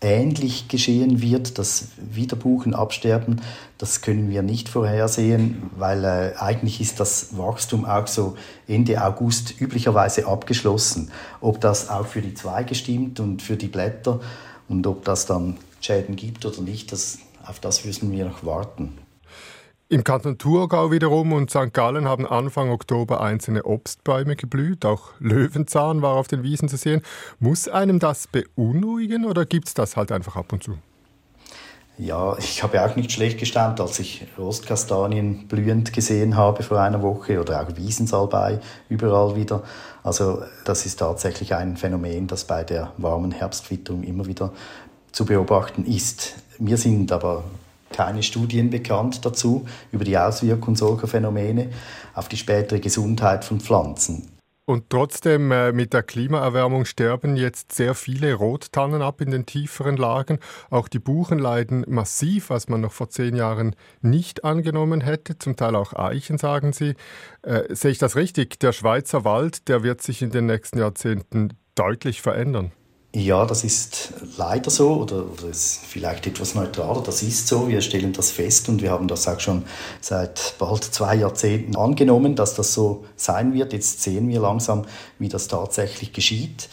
ähnlich 0.00 0.68
geschehen 0.68 1.20
wird, 1.20 1.58
dass 1.58 1.88
wieder 1.96 2.36
Buchen 2.36 2.74
absterben, 2.74 3.40
das 3.78 4.00
können 4.00 4.30
wir 4.30 4.42
nicht 4.42 4.68
vorhersehen, 4.68 5.70
weil 5.76 6.04
äh, 6.04 6.34
eigentlich 6.38 6.80
ist 6.80 7.00
das 7.00 7.36
Wachstum 7.36 7.84
auch 7.84 8.06
so 8.06 8.36
Ende 8.66 9.02
August 9.04 9.60
üblicherweise 9.60 10.26
abgeschlossen. 10.26 11.10
Ob 11.40 11.60
das 11.60 11.88
auch 11.88 12.06
für 12.06 12.22
die 12.22 12.34
Zweige 12.34 12.74
stimmt 12.74 13.20
und 13.20 13.42
für 13.42 13.56
die 13.56 13.68
Blätter 13.68 14.20
und 14.68 14.86
ob 14.86 15.04
das 15.04 15.26
dann 15.26 15.56
Schäden 15.80 16.16
gibt 16.16 16.44
oder 16.44 16.60
nicht, 16.60 16.92
das, 16.92 17.18
auf 17.44 17.60
das 17.60 17.84
müssen 17.84 18.12
wir 18.12 18.24
noch 18.24 18.44
warten. 18.44 18.98
Im 19.90 20.04
Kanton 20.04 20.36
Thurgau 20.36 20.90
wiederum 20.90 21.32
und 21.32 21.48
St. 21.48 21.72
Gallen 21.72 22.06
haben 22.06 22.26
Anfang 22.26 22.68
Oktober 22.68 23.22
einzelne 23.22 23.64
Obstbäume 23.64 24.36
geblüht. 24.36 24.84
Auch 24.84 25.12
Löwenzahn 25.18 26.02
war 26.02 26.16
auf 26.16 26.28
den 26.28 26.42
Wiesen 26.42 26.68
zu 26.68 26.76
sehen. 26.76 27.00
Muss 27.38 27.68
einem 27.68 27.98
das 27.98 28.26
beunruhigen 28.26 29.24
oder 29.24 29.46
gibt 29.46 29.68
es 29.68 29.72
das 29.72 29.96
halt 29.96 30.12
einfach 30.12 30.36
ab 30.36 30.52
und 30.52 30.62
zu? 30.62 30.76
Ja, 31.96 32.36
ich 32.36 32.62
habe 32.62 32.84
auch 32.84 32.96
nicht 32.96 33.12
schlecht 33.12 33.38
gestaunt, 33.38 33.80
als 33.80 33.98
ich 33.98 34.26
Rostkastanien 34.36 35.48
blühend 35.48 35.94
gesehen 35.94 36.36
habe 36.36 36.62
vor 36.62 36.78
einer 36.80 37.00
Woche 37.00 37.40
oder 37.40 37.62
auch 37.62 37.74
Wiesensalbei 37.74 38.60
überall 38.90 39.36
wieder. 39.36 39.62
Also 40.02 40.42
das 40.66 40.84
ist 40.84 40.98
tatsächlich 40.98 41.54
ein 41.54 41.78
Phänomen, 41.78 42.26
das 42.26 42.44
bei 42.44 42.62
der 42.62 42.92
warmen 42.98 43.32
Herbstwitterung 43.32 44.02
immer 44.02 44.26
wieder 44.26 44.52
zu 45.12 45.24
beobachten 45.24 45.86
ist. 45.86 46.34
Mir 46.58 46.76
sind 46.76 47.10
aber 47.10 47.42
keine 47.98 48.22
Studien 48.22 48.70
bekannt 48.70 49.24
dazu 49.24 49.66
über 49.90 50.04
die 50.04 50.16
Auswirkung 50.16 50.76
solcher 50.76 51.08
Phänomene 51.08 51.70
auf 52.14 52.28
die 52.28 52.36
spätere 52.36 52.78
Gesundheit 52.78 53.44
von 53.44 53.58
Pflanzen. 53.58 54.38
Und 54.66 54.88
trotzdem 54.88 55.50
äh, 55.50 55.72
mit 55.72 55.92
der 55.94 56.04
Klimaerwärmung 56.04 56.84
sterben 56.84 57.36
jetzt 57.36 57.72
sehr 57.72 57.94
viele 57.94 58.34
Rottannen 58.34 59.02
ab 59.02 59.20
in 59.20 59.32
den 59.32 59.46
tieferen 59.46 59.96
Lagen. 59.96 60.38
Auch 60.70 60.86
die 60.86 61.00
Buchen 61.00 61.40
leiden 61.40 61.84
massiv, 61.88 62.50
was 62.50 62.68
man 62.68 62.82
noch 62.82 62.92
vor 62.92 63.08
zehn 63.08 63.34
Jahren 63.34 63.74
nicht 64.00 64.44
angenommen 64.44 65.00
hätte. 65.00 65.36
Zum 65.36 65.56
Teil 65.56 65.74
auch 65.74 65.92
Eichen, 65.94 66.38
sagen 66.38 66.72
Sie. 66.72 66.94
Äh, 67.42 67.74
sehe 67.74 67.90
ich 67.90 67.98
das 67.98 68.14
richtig? 68.14 68.60
Der 68.60 68.72
Schweizer 68.72 69.24
Wald, 69.24 69.66
der 69.66 69.82
wird 69.82 70.02
sich 70.02 70.22
in 70.22 70.30
den 70.30 70.46
nächsten 70.46 70.78
Jahrzehnten 70.78 71.54
deutlich 71.74 72.22
verändern. 72.22 72.70
Ja, 73.14 73.46
das 73.46 73.64
ist 73.64 74.12
leider 74.36 74.70
so 74.70 74.96
oder, 74.96 75.24
oder 75.24 75.48
ist 75.48 75.80
vielleicht 75.86 76.26
etwas 76.26 76.54
neutraler. 76.54 77.02
Das 77.02 77.22
ist 77.22 77.48
so. 77.48 77.66
Wir 77.66 77.80
stellen 77.80 78.12
das 78.12 78.30
fest 78.30 78.68
und 78.68 78.82
wir 78.82 78.90
haben 78.90 79.08
das 79.08 79.26
auch 79.26 79.40
schon 79.40 79.64
seit 80.02 80.54
bald 80.58 80.84
zwei 80.84 81.14
Jahrzehnten 81.14 81.74
angenommen, 81.74 82.36
dass 82.36 82.54
das 82.54 82.74
so 82.74 83.06
sein 83.16 83.54
wird. 83.54 83.72
Jetzt 83.72 84.02
sehen 84.02 84.28
wir 84.28 84.40
langsam, 84.40 84.84
wie 85.18 85.30
das 85.30 85.48
tatsächlich 85.48 86.12
geschieht. 86.12 86.68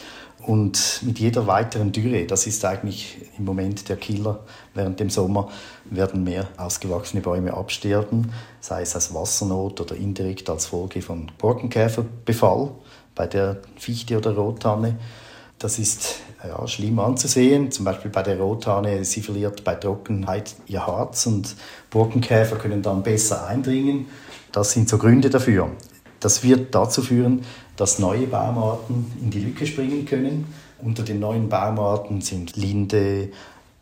Und 0.45 1.01
mit 1.03 1.19
jeder 1.19 1.47
weiteren 1.47 1.93
Dürre, 1.93 2.25
das 2.25 2.45
ist 2.45 2.63
eigentlich 2.65 3.17
im 3.37 3.45
Moment 3.45 3.87
der 3.87 3.95
Killer 3.95 4.41
während 4.73 4.99
dem 4.99 5.09
Sommer, 5.09 5.49
werden 5.85 6.23
mehr 6.25 6.49
ausgewachsene 6.57 7.21
Bäume 7.21 7.53
absterben, 7.53 8.31
sei 8.59 8.81
es 8.81 8.95
aus 8.95 9.13
Wassernot 9.13 9.79
oder 9.79 9.95
indirekt 9.95 10.49
als 10.49 10.67
Folge 10.67 11.01
von 11.01 11.31
Borkenkäferbefall 11.37 12.71
bei 13.15 13.25
der 13.25 13.61
Fichte 13.77 14.17
oder 14.17 14.35
Rottanne. 14.35 14.99
Das 15.59 15.79
ist 15.79 16.17
ja, 16.43 16.67
schlimm 16.67 16.99
anzusehen. 16.99 17.71
Zum 17.71 17.85
Beispiel 17.85 18.11
bei 18.11 18.23
der 18.23 18.39
Rothahne, 18.39 19.03
sie 19.05 19.21
verliert 19.21 19.63
bei 19.63 19.75
Trockenheit 19.75 20.55
ihr 20.67 20.85
Harz 20.85 21.25
und 21.25 21.55
Borkenkäfer 21.89 22.57
können 22.57 22.81
dann 22.81 23.03
besser 23.03 23.47
eindringen. 23.47 24.07
Das 24.51 24.71
sind 24.71 24.89
so 24.89 24.97
Gründe 24.97 25.29
dafür. 25.29 25.69
Das 26.19 26.43
wird 26.43 26.73
dazu 26.73 27.01
führen, 27.01 27.45
dass 27.77 27.99
neue 27.99 28.27
Baumarten 28.27 29.11
in 29.21 29.29
die 29.31 29.39
Lücke 29.39 29.65
springen 29.65 30.05
können. 30.05 30.45
Unter 30.81 31.03
den 31.03 31.19
neuen 31.19 31.49
Baumarten 31.49 32.21
sind 32.21 32.55
Linde, 32.55 33.29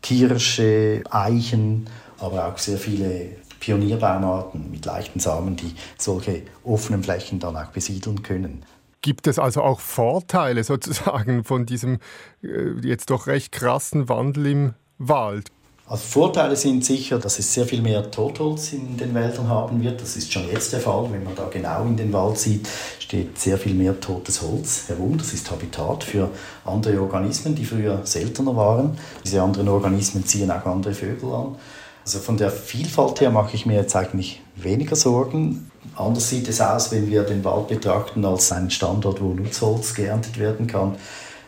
Kirsche, 0.02 1.02
Eichen, 1.10 1.86
aber 2.18 2.48
auch 2.48 2.58
sehr 2.58 2.78
viele 2.78 3.36
Pionierbaumarten 3.60 4.70
mit 4.70 4.84
leichten 4.84 5.20
Samen, 5.20 5.56
die 5.56 5.74
solche 5.98 6.42
offenen 6.64 7.02
Flächen 7.02 7.40
dann 7.40 7.56
auch 7.56 7.66
besiedeln 7.66 8.22
können. 8.22 8.62
Gibt 9.04 9.26
es 9.26 9.38
also 9.38 9.60
auch 9.60 9.80
Vorteile 9.80 10.64
sozusagen 10.64 11.44
von 11.44 11.66
diesem 11.66 11.98
äh, 12.42 12.70
jetzt 12.82 13.10
doch 13.10 13.26
recht 13.26 13.52
krassen 13.52 14.08
Wandel 14.08 14.46
im 14.46 14.74
Wald? 14.96 15.50
Also 15.86 16.04
Vorteile 16.06 16.56
sind 16.56 16.86
sicher, 16.86 17.18
dass 17.18 17.38
es 17.38 17.52
sehr 17.52 17.66
viel 17.66 17.82
mehr 17.82 18.10
Totholz 18.10 18.72
in 18.72 18.96
den 18.96 19.12
Wäldern 19.12 19.48
haben 19.48 19.82
wird. 19.82 20.00
Das 20.00 20.16
ist 20.16 20.32
schon 20.32 20.48
jetzt 20.50 20.72
der 20.72 20.80
Fall. 20.80 21.12
Wenn 21.12 21.22
man 21.22 21.34
da 21.34 21.50
genau 21.52 21.84
in 21.84 21.98
den 21.98 22.14
Wald 22.14 22.38
sieht, 22.38 22.66
steht 22.98 23.38
sehr 23.38 23.58
viel 23.58 23.74
mehr 23.74 24.00
totes 24.00 24.40
Holz 24.40 24.88
herum. 24.88 25.18
Das 25.18 25.34
ist 25.34 25.50
Habitat 25.50 26.02
für 26.02 26.30
andere 26.64 26.98
Organismen, 27.02 27.54
die 27.54 27.66
früher 27.66 28.06
seltener 28.06 28.56
waren. 28.56 28.96
Diese 29.22 29.42
anderen 29.42 29.68
Organismen 29.68 30.24
ziehen 30.24 30.50
auch 30.50 30.64
andere 30.64 30.94
Vögel 30.94 31.30
an. 31.30 31.56
Also 32.04 32.18
von 32.18 32.36
der 32.36 32.50
Vielfalt 32.50 33.22
her 33.22 33.30
mache 33.30 33.56
ich 33.56 33.64
mir 33.64 33.76
jetzt 33.76 33.96
eigentlich 33.96 34.42
weniger 34.56 34.94
Sorgen. 34.94 35.70
Anders 35.96 36.28
sieht 36.28 36.48
es 36.48 36.60
aus, 36.60 36.92
wenn 36.92 37.10
wir 37.10 37.22
den 37.22 37.42
Wald 37.44 37.68
betrachten 37.68 38.24
als 38.26 38.52
einen 38.52 38.70
Standort, 38.70 39.22
wo 39.22 39.32
Nutzholz 39.32 39.94
geerntet 39.94 40.38
werden 40.38 40.66
kann. 40.66 40.96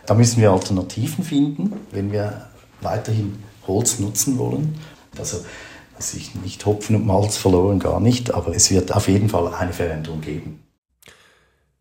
Da 0.06 0.14
müssen 0.14 0.40
wir 0.40 0.52
Alternativen 0.52 1.24
finden, 1.24 1.74
wenn 1.90 2.10
wir 2.10 2.46
weiterhin 2.80 3.42
Holz 3.66 3.98
nutzen 3.98 4.38
wollen. 4.38 4.80
Also 5.18 5.44
ist 5.98 6.34
nicht 6.36 6.64
Hopfen 6.64 6.96
und 6.96 7.06
Malz 7.06 7.36
verloren, 7.36 7.78
gar 7.78 8.00
nicht, 8.00 8.32
aber 8.32 8.54
es 8.54 8.70
wird 8.70 8.94
auf 8.94 9.08
jeden 9.08 9.28
Fall 9.28 9.52
eine 9.52 9.72
Veränderung 9.72 10.20
geben. 10.20 10.62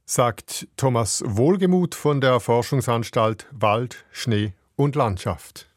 Sagt 0.05 0.67
Thomas 0.77 1.23
Wohlgemuth 1.25 1.95
von 1.95 2.21
der 2.21 2.39
Forschungsanstalt 2.39 3.47
Wald, 3.51 4.05
Schnee 4.11 4.53
und 4.75 4.95
Landschaft. 4.95 5.67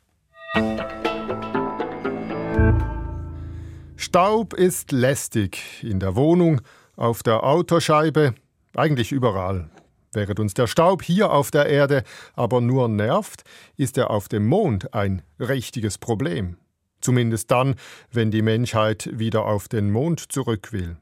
Staub 4.01 4.55
ist 4.55 4.93
lästig 4.93 5.83
in 5.83 5.99
der 5.99 6.15
Wohnung, 6.15 6.61
auf 6.95 7.25
der 7.25 7.43
Autoscheibe, 7.43 8.33
eigentlich 8.77 9.11
überall. 9.11 9.71
Während 10.13 10.39
uns 10.39 10.55
der 10.55 10.69
Staub 10.69 11.03
hier 11.03 11.33
auf 11.33 11.51
der 11.51 11.67
Erde 11.67 12.05
aber 12.37 12.61
nur 12.61 12.89
nervt, 12.89 13.43
ist 13.77 13.99
er 13.99 14.11
auf 14.11 14.29
dem 14.29 14.47
Mond 14.47 14.95
ein 14.95 15.23
richtiges 15.41 15.99
Problem. 15.99 16.59
Zumindest 17.01 17.51
dann, 17.51 17.75
wenn 18.13 18.31
die 18.31 18.41
Menschheit 18.41 19.11
wieder 19.13 19.47
auf 19.47 19.67
den 19.67 19.91
Mond 19.91 20.31
zurück 20.31 20.73
will. 20.73 20.97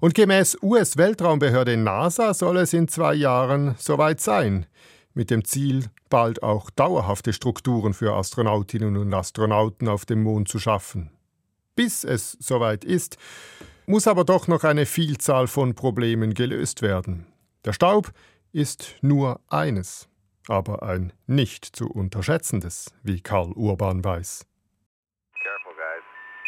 Und 0.00 0.14
gemäß 0.14 0.58
US-Weltraumbehörde 0.60 1.76
NASA 1.76 2.34
soll 2.34 2.56
es 2.56 2.72
in 2.72 2.88
zwei 2.88 3.14
Jahren 3.14 3.76
soweit 3.78 4.20
sein, 4.20 4.66
mit 5.14 5.30
dem 5.30 5.44
Ziel, 5.44 5.84
bald 6.10 6.42
auch 6.42 6.70
dauerhafte 6.70 7.32
Strukturen 7.32 7.94
für 7.94 8.14
Astronautinnen 8.14 8.96
und 8.96 9.14
Astronauten 9.14 9.86
auf 9.86 10.04
dem 10.04 10.24
Mond 10.24 10.48
zu 10.48 10.58
schaffen 10.58 11.12
bis 11.78 12.02
es 12.02 12.32
soweit 12.40 12.84
ist, 12.84 13.18
muss 13.86 14.08
aber 14.08 14.24
doch 14.24 14.48
noch 14.48 14.64
eine 14.64 14.84
Vielzahl 14.84 15.46
von 15.46 15.76
Problemen 15.76 16.34
gelöst 16.34 16.82
werden. 16.82 17.24
Der 17.64 17.72
Staub 17.72 18.10
ist 18.50 18.96
nur 19.00 19.40
eines, 19.48 20.08
aber 20.48 20.82
ein 20.82 21.12
nicht 21.28 21.64
zu 21.64 21.88
unterschätzendes, 21.88 22.92
wie 23.04 23.20
Karl 23.20 23.52
Urban 23.52 24.02
weiß. 24.02 24.44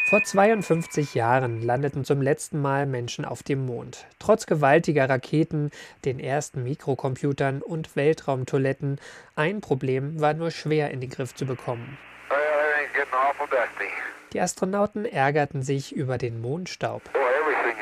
Vor 0.09 0.25
52 0.25 1.15
Jahren 1.15 1.63
landeten 1.63 2.05
zum 2.05 2.21
letzten 2.21 2.61
Mal 2.61 2.87
Menschen 2.87 3.25
auf 3.25 3.45
dem 3.45 3.65
Mond. 3.65 4.07
Trotz 4.19 4.47
gewaltiger 4.47 5.09
Raketen, 5.09 5.71
den 6.05 6.19
ersten 6.19 6.65
Mikrocomputern 6.65 7.63
und 7.63 7.95
Weltraumtoiletten, 7.95 8.99
ein 9.37 9.61
Problem 9.61 10.21
war 10.21 10.35
nur 10.35 10.51
schwer 10.51 10.91
in 10.91 11.01
den 11.01 11.11
Griff 11.11 11.37
zu 11.37 11.47
bekommen. 11.47 11.97
Die 14.33 14.41
Astronauten 14.41 15.05
ärgerten 15.05 15.63
sich 15.63 15.95
über 15.95 16.17
den 16.17 16.41
Mondstaub. 16.41 17.03
Oh, 17.15 17.19
everything. 17.19 17.77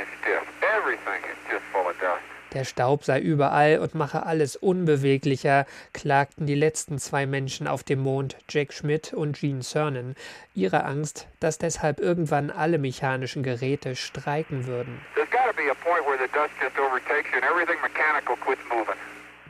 Everything 0.62 1.22
just 1.50 1.64
dust. 1.74 2.22
Der 2.54 2.64
Staub 2.64 3.04
sei 3.04 3.20
überall 3.20 3.78
und 3.78 3.94
mache 3.94 4.24
alles 4.24 4.56
unbeweglicher, 4.56 5.66
klagten 5.92 6.46
die 6.46 6.54
letzten 6.54 6.98
zwei 6.98 7.26
Menschen 7.26 7.66
auf 7.66 7.84
dem 7.84 7.98
Mond, 8.00 8.38
Jack 8.48 8.72
Schmidt 8.72 9.12
und 9.12 9.38
Gene 9.38 9.60
Cernan, 9.60 10.14
ihre 10.54 10.84
Angst, 10.84 11.26
dass 11.40 11.58
deshalb 11.58 12.00
irgendwann 12.00 12.50
alle 12.50 12.78
mechanischen 12.78 13.42
Geräte 13.42 13.94
streiken 13.94 14.66
würden. 14.66 14.98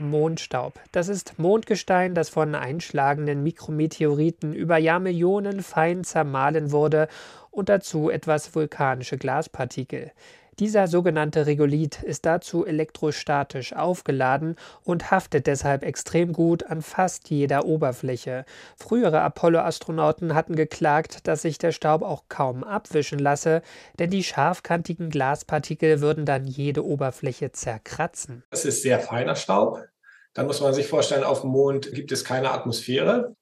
Mondstaub. 0.01 0.81
Das 0.93 1.09
ist 1.09 1.39
Mondgestein, 1.39 2.15
das 2.15 2.29
von 2.29 2.55
einschlagenden 2.55 3.43
Mikrometeoriten 3.43 4.55
über 4.55 4.79
Jahrmillionen 4.79 5.63
fein 5.63 6.05
zermahlen 6.05 6.73
wurde 6.73 7.09
und 7.51 7.69
dazu 7.69 8.11
etwas 8.11 8.55
vulkanische 8.55 9.19
Glaspartikel. 9.19 10.13
Dieser 10.59 10.89
sogenannte 10.89 11.47
Regolith 11.47 12.03
ist 12.03 12.27
dazu 12.27 12.67
elektrostatisch 12.67 13.75
aufgeladen 13.75 14.57
und 14.83 15.13
haftet 15.13 15.47
deshalb 15.47 15.85
extrem 15.85 16.33
gut 16.33 16.65
an 16.65 16.83
fast 16.83 17.31
jeder 17.31 17.65
Oberfläche. 17.65 18.45
Frühere 18.77 19.21
Apollo-Astronauten 19.21 20.35
hatten 20.35 20.57
geklagt, 20.57 21.29
dass 21.29 21.43
sich 21.43 21.59
der 21.59 21.71
Staub 21.71 22.03
auch 22.03 22.25
kaum 22.29 22.65
abwischen 22.65 23.21
lasse, 23.21 23.63
denn 24.01 24.11
die 24.11 24.25
scharfkantigen 24.25 25.11
Glaspartikel 25.11 26.01
würden 26.01 26.25
dann 26.25 26.45
jede 26.45 26.85
Oberfläche 26.85 27.53
zerkratzen. 27.53 28.43
Das 28.51 28.65
ist 28.65 28.83
sehr 28.83 28.99
feiner 28.99 29.37
Staub. 29.37 29.85
Dann 30.35 30.47
muss 30.47 30.61
man 30.61 30.75
sich 30.75 30.89
vorstellen, 30.89 31.23
auf 31.23 31.43
dem 31.43 31.51
Mond 31.51 31.93
gibt 31.93 32.11
es 32.11 32.25
keine 32.25 32.51
Atmosphäre 32.51 33.37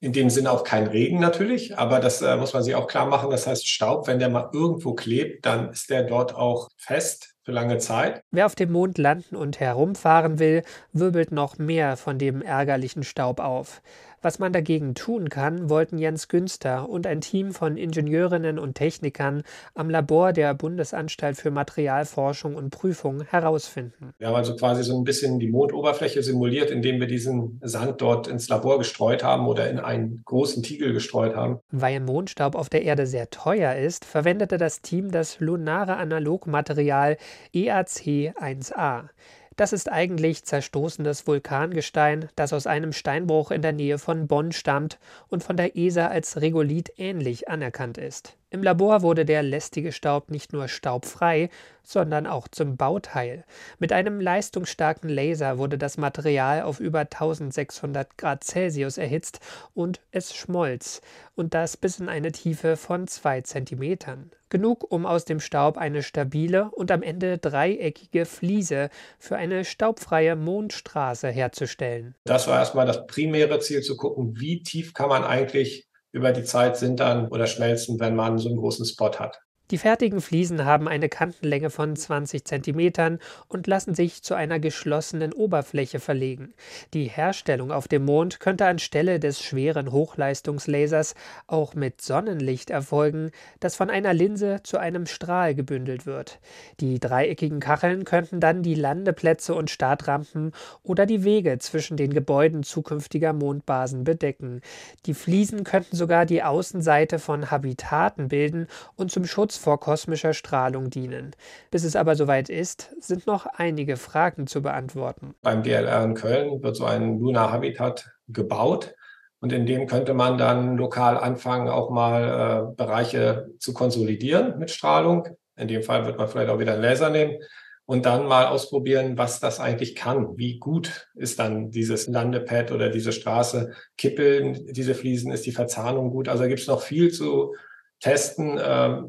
in 0.00 0.12
dem 0.12 0.30
Sinne 0.30 0.50
auch 0.50 0.64
kein 0.64 0.86
Regen 0.86 1.20
natürlich, 1.20 1.78
aber 1.78 2.00
das 2.00 2.22
äh, 2.22 2.36
muss 2.36 2.54
man 2.54 2.62
sich 2.62 2.74
auch 2.74 2.86
klar 2.86 3.06
machen. 3.06 3.30
Das 3.30 3.46
heißt, 3.46 3.68
Staub, 3.68 4.06
wenn 4.06 4.18
der 4.18 4.30
mal 4.30 4.50
irgendwo 4.52 4.94
klebt, 4.94 5.44
dann 5.44 5.70
ist 5.70 5.90
der 5.90 6.04
dort 6.04 6.34
auch 6.34 6.68
fest 6.76 7.34
für 7.42 7.52
lange 7.52 7.78
Zeit. 7.78 8.22
Wer 8.30 8.46
auf 8.46 8.54
dem 8.54 8.72
Mond 8.72 8.98
landen 8.98 9.36
und 9.36 9.60
herumfahren 9.60 10.38
will, 10.38 10.62
wirbelt 10.92 11.32
noch 11.32 11.58
mehr 11.58 11.96
von 11.96 12.18
dem 12.18 12.42
ärgerlichen 12.42 13.02
Staub 13.02 13.40
auf. 13.40 13.82
Was 14.22 14.38
man 14.38 14.52
dagegen 14.52 14.94
tun 14.94 15.30
kann, 15.30 15.70
wollten 15.70 15.96
Jens 15.96 16.28
Günster 16.28 16.90
und 16.90 17.06
ein 17.06 17.22
Team 17.22 17.52
von 17.52 17.78
Ingenieurinnen 17.78 18.58
und 18.58 18.74
Technikern 18.74 19.42
am 19.74 19.88
Labor 19.88 20.34
der 20.34 20.52
Bundesanstalt 20.52 21.38
für 21.38 21.50
Materialforschung 21.50 22.54
und 22.54 22.68
Prüfung 22.68 23.22
herausfinden. 23.22 24.12
Wir 24.18 24.28
haben 24.28 24.34
also 24.34 24.54
quasi 24.56 24.82
so 24.82 24.98
ein 24.98 25.04
bisschen 25.04 25.38
die 25.38 25.48
Mondoberfläche 25.48 26.22
simuliert, 26.22 26.70
indem 26.70 27.00
wir 27.00 27.06
diesen 27.06 27.58
Sand 27.62 28.02
dort 28.02 28.28
ins 28.28 28.50
Labor 28.50 28.76
gestreut 28.76 29.24
haben 29.24 29.46
oder 29.46 29.70
in 29.70 29.78
einen 29.78 30.20
großen 30.26 30.62
Tiegel 30.62 30.92
gestreut 30.92 31.34
haben. 31.34 31.60
Weil 31.70 32.00
Mondstaub 32.00 32.56
auf 32.56 32.68
der 32.68 32.82
Erde 32.82 33.06
sehr 33.06 33.30
teuer 33.30 33.74
ist, 33.76 34.04
verwendete 34.04 34.58
das 34.58 34.82
Team 34.82 35.10
das 35.10 35.40
lunare 35.40 35.96
Analogmaterial 35.96 37.16
EAC1A. 37.54 39.08
Das 39.56 39.72
ist 39.72 39.92
eigentlich 39.92 40.44
zerstoßenes 40.44 41.26
Vulkangestein, 41.26 42.30
das 42.34 42.52
aus 42.52 42.66
einem 42.66 42.92
Steinbruch 42.92 43.50
in 43.50 43.62
der 43.62 43.72
Nähe 43.72 43.98
von 43.98 44.26
Bonn 44.26 44.52
stammt 44.52 44.98
und 45.28 45.44
von 45.44 45.56
der 45.56 45.76
ESA 45.76 46.06
als 46.06 46.40
Regolith 46.40 46.92
ähnlich 46.96 47.48
anerkannt 47.48 47.98
ist. 47.98 48.36
Im 48.52 48.64
Labor 48.64 49.02
wurde 49.02 49.24
der 49.24 49.44
lästige 49.44 49.92
Staub 49.92 50.28
nicht 50.28 50.52
nur 50.52 50.66
staubfrei, 50.66 51.50
sondern 51.84 52.26
auch 52.26 52.48
zum 52.48 52.76
Bauteil. 52.76 53.44
Mit 53.78 53.92
einem 53.92 54.20
leistungsstarken 54.20 55.08
Laser 55.08 55.56
wurde 55.58 55.78
das 55.78 55.98
Material 55.98 56.62
auf 56.62 56.80
über 56.80 57.00
1600 57.00 58.18
Grad 58.18 58.42
Celsius 58.42 58.98
erhitzt 58.98 59.38
und 59.72 60.00
es 60.10 60.34
schmolz, 60.34 61.00
und 61.36 61.54
das 61.54 61.76
bis 61.76 62.00
in 62.00 62.08
eine 62.08 62.32
Tiefe 62.32 62.76
von 62.76 63.06
zwei 63.06 63.40
Zentimetern. 63.40 64.32
Genug, 64.48 64.90
um 64.90 65.06
aus 65.06 65.24
dem 65.24 65.38
Staub 65.38 65.78
eine 65.78 66.02
stabile 66.02 66.72
und 66.72 66.90
am 66.90 67.04
Ende 67.04 67.38
dreieckige 67.38 68.26
Fliese 68.26 68.90
für 69.20 69.36
eine 69.36 69.64
staubfreie 69.64 70.34
Mondstraße 70.34 71.28
herzustellen. 71.28 72.16
Das 72.24 72.48
war 72.48 72.58
erstmal 72.58 72.86
das 72.86 73.06
primäre 73.06 73.60
Ziel, 73.60 73.82
zu 73.82 73.96
gucken, 73.96 74.40
wie 74.40 74.64
tief 74.64 74.92
kann 74.92 75.08
man 75.08 75.22
eigentlich 75.22 75.89
über 76.12 76.32
die 76.32 76.44
Zeit 76.44 76.76
sintern 76.76 77.28
oder 77.28 77.46
schmelzen, 77.46 78.00
wenn 78.00 78.16
man 78.16 78.38
so 78.38 78.48
einen 78.48 78.58
großen 78.58 78.86
Spot 78.86 79.12
hat. 79.18 79.40
Die 79.70 79.78
fertigen 79.78 80.20
Fliesen 80.20 80.64
haben 80.64 80.88
eine 80.88 81.08
Kantenlänge 81.08 81.70
von 81.70 81.94
20 81.94 82.44
cm 82.44 83.18
und 83.46 83.68
lassen 83.68 83.94
sich 83.94 84.20
zu 84.24 84.34
einer 84.34 84.58
geschlossenen 84.58 85.32
Oberfläche 85.32 86.00
verlegen. 86.00 86.54
Die 86.92 87.04
Herstellung 87.04 87.70
auf 87.70 87.86
dem 87.86 88.04
Mond 88.04 88.40
könnte 88.40 88.66
anstelle 88.66 89.20
des 89.20 89.40
schweren 89.40 89.92
Hochleistungslasers 89.92 91.14
auch 91.46 91.74
mit 91.74 92.02
Sonnenlicht 92.02 92.70
erfolgen, 92.70 93.30
das 93.60 93.76
von 93.76 93.90
einer 93.90 94.12
Linse 94.12 94.60
zu 94.64 94.76
einem 94.76 95.06
Strahl 95.06 95.54
gebündelt 95.54 96.04
wird. 96.04 96.40
Die 96.80 96.98
dreieckigen 96.98 97.60
Kacheln 97.60 98.02
könnten 98.04 98.40
dann 98.40 98.64
die 98.64 98.74
Landeplätze 98.74 99.54
und 99.54 99.70
Startrampen 99.70 100.50
oder 100.82 101.06
die 101.06 101.22
Wege 101.22 101.58
zwischen 101.60 101.96
den 101.96 102.12
Gebäuden 102.12 102.64
zukünftiger 102.64 103.32
Mondbasen 103.32 104.02
bedecken. 104.02 104.62
Die 105.06 105.14
Fliesen 105.14 105.62
könnten 105.62 105.94
sogar 105.94 106.26
die 106.26 106.42
Außenseite 106.42 107.20
von 107.20 107.52
Habitaten 107.52 108.26
bilden 108.26 108.66
und 108.96 109.12
zum 109.12 109.26
Schutz 109.26 109.59
vor 109.60 109.78
kosmischer 109.78 110.34
Strahlung 110.34 110.90
dienen. 110.90 111.32
Bis 111.70 111.84
es 111.84 111.94
aber 111.94 112.16
soweit 112.16 112.48
ist, 112.48 112.94
sind 112.98 113.26
noch 113.26 113.46
einige 113.46 113.96
Fragen 113.96 114.46
zu 114.46 114.62
beantworten. 114.62 115.34
Beim 115.42 115.62
GLR 115.62 116.02
in 116.02 116.14
Köln 116.14 116.62
wird 116.62 116.76
so 116.76 116.84
ein 116.84 117.20
Lunar 117.20 117.52
Habitat 117.52 118.10
gebaut. 118.28 118.94
Und 119.40 119.52
in 119.52 119.64
dem 119.64 119.86
könnte 119.86 120.12
man 120.12 120.36
dann 120.36 120.76
lokal 120.76 121.16
anfangen, 121.16 121.68
auch 121.68 121.90
mal 121.90 122.72
äh, 122.72 122.76
Bereiche 122.76 123.48
zu 123.58 123.72
konsolidieren 123.72 124.58
mit 124.58 124.70
Strahlung. 124.70 125.28
In 125.56 125.68
dem 125.68 125.82
Fall 125.82 126.04
wird 126.04 126.18
man 126.18 126.28
vielleicht 126.28 126.50
auch 126.50 126.58
wieder 126.58 126.74
einen 126.74 126.82
Laser 126.82 127.08
nehmen 127.08 127.38
und 127.86 128.06
dann 128.06 128.26
mal 128.26 128.46
ausprobieren, 128.46 129.18
was 129.18 129.40
das 129.40 129.58
eigentlich 129.58 129.96
kann. 129.96 130.36
Wie 130.36 130.58
gut 130.58 131.08
ist 131.14 131.38
dann 131.38 131.70
dieses 131.70 132.06
Landepad 132.06 132.70
oder 132.70 132.88
diese 132.88 133.12
Straße? 133.12 133.72
Kippeln 133.96 134.66
diese 134.70 134.94
Fliesen? 134.94 135.32
Ist 135.32 135.46
die 135.46 135.52
Verzahnung 135.52 136.10
gut? 136.10 136.28
Also 136.28 136.44
gibt 136.46 136.60
es 136.60 136.68
noch 136.68 136.82
viel 136.82 137.10
zu 137.10 137.54
testen, 138.00 138.58
äh, 138.58 139.02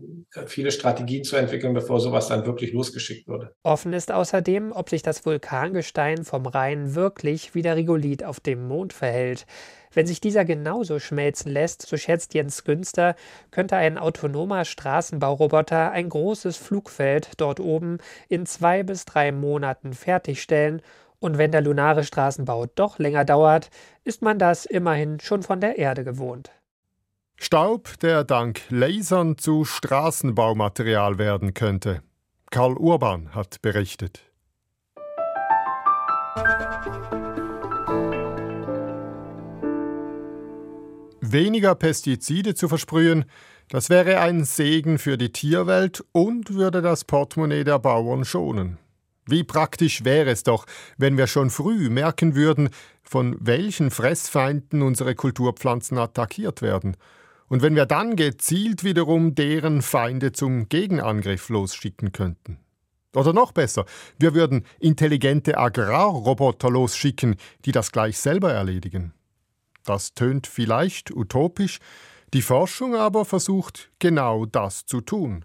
viele 0.47 0.71
Strategien 0.71 1.23
zu 1.23 1.37
entwickeln, 1.37 1.73
bevor 1.73 1.99
sowas 1.99 2.27
dann 2.27 2.45
wirklich 2.45 2.73
losgeschickt 2.73 3.27
wurde. 3.27 3.55
Offen 3.63 3.93
ist 3.93 4.11
außerdem, 4.11 4.71
ob 4.73 4.89
sich 4.89 5.01
das 5.01 5.25
Vulkangestein 5.25 6.23
vom 6.23 6.45
Rhein 6.45 6.93
wirklich 6.93 7.55
wie 7.55 7.61
der 7.61 7.77
Rigolith 7.77 8.23
auf 8.23 8.39
dem 8.39 8.67
Mond 8.67 8.93
verhält. 8.93 9.45
Wenn 9.93 10.07
sich 10.07 10.21
dieser 10.21 10.45
genauso 10.45 10.99
schmelzen 10.99 11.51
lässt, 11.51 11.81
so 11.83 11.97
schätzt 11.97 12.33
Jens 12.33 12.63
Günster, 12.63 13.15
könnte 13.49 13.75
ein 13.75 13.97
autonomer 13.97 14.63
Straßenbauroboter 14.63 15.91
ein 15.91 16.09
großes 16.09 16.57
Flugfeld 16.57 17.31
dort 17.37 17.59
oben 17.59 17.97
in 18.29 18.45
zwei 18.45 18.83
bis 18.83 19.05
drei 19.05 19.31
Monaten 19.31 19.93
fertigstellen. 19.93 20.81
Und 21.19 21.37
wenn 21.37 21.51
der 21.51 21.61
lunare 21.61 22.03
Straßenbau 22.03 22.65
doch 22.67 22.99
länger 22.99 23.25
dauert, 23.25 23.69
ist 24.03 24.21
man 24.21 24.39
das 24.39 24.65
immerhin 24.65 25.19
schon 25.19 25.43
von 25.43 25.61
der 25.61 25.77
Erde 25.77 26.03
gewohnt. 26.03 26.51
Staub, 27.43 27.99
der 28.01 28.23
dank 28.23 28.61
Lasern 28.69 29.35
zu 29.35 29.65
Straßenbaumaterial 29.65 31.17
werden 31.17 31.55
könnte. 31.55 32.03
Karl 32.51 32.77
Urban 32.77 33.33
hat 33.33 33.63
berichtet. 33.63 34.21
Weniger 41.19 41.73
Pestizide 41.73 42.53
zu 42.53 42.69
versprühen, 42.69 43.25
das 43.69 43.89
wäre 43.89 44.19
ein 44.19 44.43
Segen 44.43 44.99
für 44.99 45.17
die 45.17 45.31
Tierwelt 45.31 46.03
und 46.11 46.53
würde 46.53 46.83
das 46.83 47.05
Portemonnaie 47.05 47.63
der 47.63 47.79
Bauern 47.79 48.23
schonen. 48.23 48.77
Wie 49.25 49.43
praktisch 49.43 50.03
wäre 50.03 50.29
es 50.29 50.43
doch, 50.43 50.67
wenn 50.99 51.17
wir 51.17 51.25
schon 51.25 51.49
früh 51.49 51.89
merken 51.89 52.35
würden, 52.35 52.69
von 53.01 53.35
welchen 53.39 53.89
Fressfeinden 53.89 54.83
unsere 54.83 55.15
Kulturpflanzen 55.15 55.97
attackiert 55.97 56.61
werden– 56.61 56.95
und 57.51 57.61
wenn 57.61 57.75
wir 57.75 57.85
dann 57.85 58.15
gezielt 58.15 58.85
wiederum 58.85 59.35
deren 59.35 59.81
Feinde 59.81 60.31
zum 60.31 60.69
Gegenangriff 60.69 61.49
losschicken 61.49 62.13
könnten. 62.13 62.59
Oder 63.13 63.33
noch 63.33 63.51
besser, 63.51 63.83
wir 64.17 64.33
würden 64.33 64.65
intelligente 64.79 65.57
Agrarroboter 65.57 66.69
losschicken, 66.69 67.35
die 67.65 67.73
das 67.73 67.91
gleich 67.91 68.17
selber 68.19 68.53
erledigen. 68.53 69.13
Das 69.83 70.13
tönt 70.13 70.47
vielleicht 70.47 71.11
utopisch, 71.11 71.79
die 72.33 72.41
Forschung 72.41 72.95
aber 72.95 73.25
versucht 73.25 73.91
genau 73.99 74.45
das 74.45 74.85
zu 74.85 75.01
tun. 75.01 75.43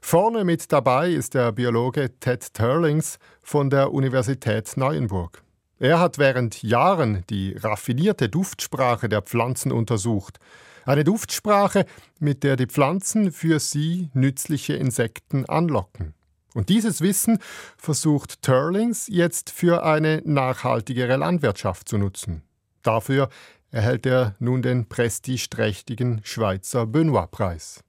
Vorne 0.00 0.42
mit 0.42 0.72
dabei 0.72 1.10
ist 1.10 1.34
der 1.34 1.52
Biologe 1.52 2.18
Ted 2.18 2.54
Turlings 2.54 3.18
von 3.42 3.68
der 3.68 3.92
Universität 3.92 4.74
Neuenburg. 4.78 5.42
Er 5.78 6.00
hat 6.00 6.16
während 6.16 6.62
Jahren 6.62 7.24
die 7.28 7.54
raffinierte 7.58 8.30
Duftsprache 8.30 9.10
der 9.10 9.20
Pflanzen 9.20 9.70
untersucht, 9.70 10.40
eine 10.86 11.04
Duftsprache, 11.04 11.84
mit 12.18 12.42
der 12.42 12.56
die 12.56 12.66
Pflanzen 12.66 13.32
für 13.32 13.60
sie 13.60 14.10
nützliche 14.14 14.74
Insekten 14.74 15.44
anlocken. 15.46 16.14
Und 16.54 16.70
dieses 16.70 17.02
Wissen 17.02 17.38
versucht 17.76 18.40
Turlings 18.40 19.08
jetzt 19.08 19.50
für 19.50 19.84
eine 19.84 20.22
nachhaltigere 20.24 21.16
Landwirtschaft 21.16 21.86
zu 21.86 21.98
nutzen. 21.98 22.42
Dafür 22.82 23.28
erhält 23.70 24.06
er 24.06 24.36
nun 24.38 24.62
den 24.62 24.88
prestigeträchtigen 24.88 26.22
Schweizer 26.24 26.86
Benoit-Preis. 26.86 27.82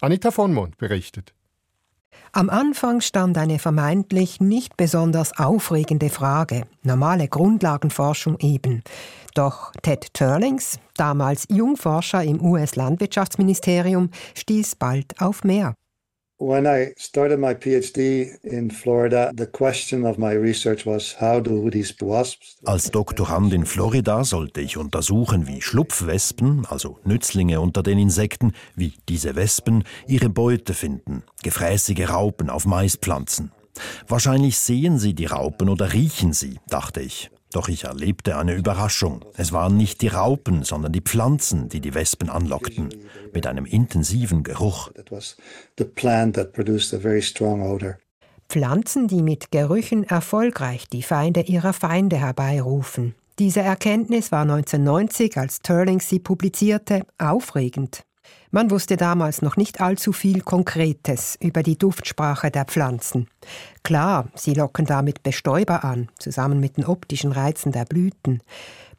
Anita 0.00 0.30
von 0.30 0.54
Mond 0.54 0.76
berichtet. 0.76 1.34
Am 2.32 2.50
Anfang 2.50 3.00
stand 3.00 3.38
eine 3.38 3.58
vermeintlich 3.58 4.40
nicht 4.40 4.76
besonders 4.76 5.36
aufregende 5.38 6.10
Frage, 6.10 6.66
normale 6.82 7.28
Grundlagenforschung 7.28 8.38
eben. 8.40 8.82
Doch 9.36 9.70
Ted 9.82 10.14
Turlings, 10.14 10.78
damals 10.96 11.44
Jungforscher 11.50 12.24
im 12.24 12.42
US-Landwirtschaftsministerium, 12.42 14.08
stieß 14.34 14.76
bald 14.76 15.20
auf 15.20 15.44
mehr. 15.44 15.74
When 16.38 16.64
I 16.64 16.94
started 16.98 17.38
my 17.38 17.54
PhD 17.54 18.38
in 18.42 18.70
Florida, 18.70 19.30
the 19.36 19.44
question 19.44 20.06
of 20.06 20.16
my 20.16 20.32
research 20.32 20.86
was 20.86 21.20
how 21.20 21.42
do 21.42 21.68
these 21.68 21.94
wasps 22.00 22.56
Als 22.64 22.90
Doktorand 22.90 23.52
in 23.52 23.66
Florida 23.66 24.24
sollte 24.24 24.62
ich 24.62 24.78
untersuchen, 24.78 25.46
wie 25.46 25.60
Schlupfwespen, 25.60 26.64
also 26.70 26.98
Nützlinge 27.04 27.60
unter 27.60 27.82
den 27.82 27.98
Insekten, 27.98 28.52
wie 28.74 28.94
diese 29.06 29.36
Wespen 29.36 29.84
ihre 30.06 30.30
Beute 30.30 30.72
finden, 30.72 31.24
gefräßige 31.42 32.08
Raupen 32.08 32.48
auf 32.48 32.64
Maispflanzen. 32.64 33.52
Wahrscheinlich 34.08 34.58
sehen 34.58 34.98
sie 34.98 35.12
die 35.12 35.26
Raupen 35.26 35.68
oder 35.68 35.92
riechen 35.92 36.32
sie, 36.32 36.58
dachte 36.68 37.02
ich. 37.02 37.30
Doch 37.52 37.68
ich 37.68 37.84
erlebte 37.84 38.36
eine 38.36 38.54
Überraschung. 38.54 39.24
Es 39.36 39.52
waren 39.52 39.76
nicht 39.76 40.02
die 40.02 40.08
Raupen, 40.08 40.64
sondern 40.64 40.92
die 40.92 41.00
Pflanzen, 41.00 41.68
die 41.68 41.80
die 41.80 41.94
Wespen 41.94 42.28
anlockten, 42.28 42.90
mit 43.32 43.46
einem 43.46 43.64
intensiven 43.64 44.42
Geruch. 44.42 44.90
Pflanzen, 48.48 49.08
die 49.08 49.22
mit 49.22 49.50
Gerüchen 49.50 50.04
erfolgreich 50.04 50.88
die 50.88 51.02
Feinde 51.02 51.40
ihrer 51.42 51.72
Feinde 51.72 52.16
herbeirufen. 52.16 53.14
Diese 53.38 53.60
Erkenntnis 53.60 54.32
war 54.32 54.42
1990, 54.42 55.36
als 55.36 55.60
Turling 55.60 56.00
sie 56.00 56.20
publizierte, 56.20 57.04
aufregend. 57.18 58.05
Man 58.50 58.70
wusste 58.70 58.96
damals 58.96 59.42
noch 59.42 59.56
nicht 59.56 59.80
allzu 59.80 60.12
viel 60.12 60.40
Konkretes 60.40 61.36
über 61.40 61.62
die 61.62 61.76
Duftsprache 61.76 62.50
der 62.50 62.64
Pflanzen. 62.64 63.28
Klar, 63.82 64.28
sie 64.34 64.54
locken 64.54 64.86
damit 64.86 65.22
Bestäuber 65.22 65.84
an, 65.84 66.08
zusammen 66.18 66.60
mit 66.60 66.76
den 66.76 66.86
optischen 66.86 67.32
Reizen 67.32 67.72
der 67.72 67.84
Blüten. 67.84 68.40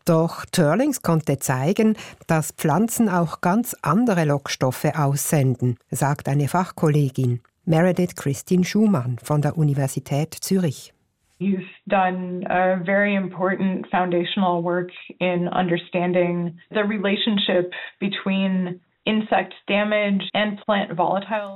Doch 0.06 0.46
Turlings 0.52 1.02
konnte 1.02 1.38
zeigen, 1.38 1.98
dass 2.28 2.52
Pflanzen 2.52 3.10
auch 3.10 3.42
ganz 3.42 3.76
andere 3.82 4.26
Lockstoffe 4.26 4.96
aussenden, 4.96 5.78
sagt 5.92 6.30
eine 6.30 6.48
Fachkollegin, 6.48 7.42
Meredith 7.66 8.16
Christine 8.16 8.64
Schumann 8.64 9.18
von 9.22 9.42
der 9.42 9.58
Universität 9.58 10.34
Zürich. 10.34 10.94
You've 11.40 11.68
done 11.86 12.46
a 12.50 12.82
very 12.84 13.16
important 13.16 13.86
foundational 13.92 14.64
work 14.64 14.92
in 15.20 15.48
understanding 15.50 16.58
the 16.72 16.84
relationship 16.84 17.74
between 18.00 18.80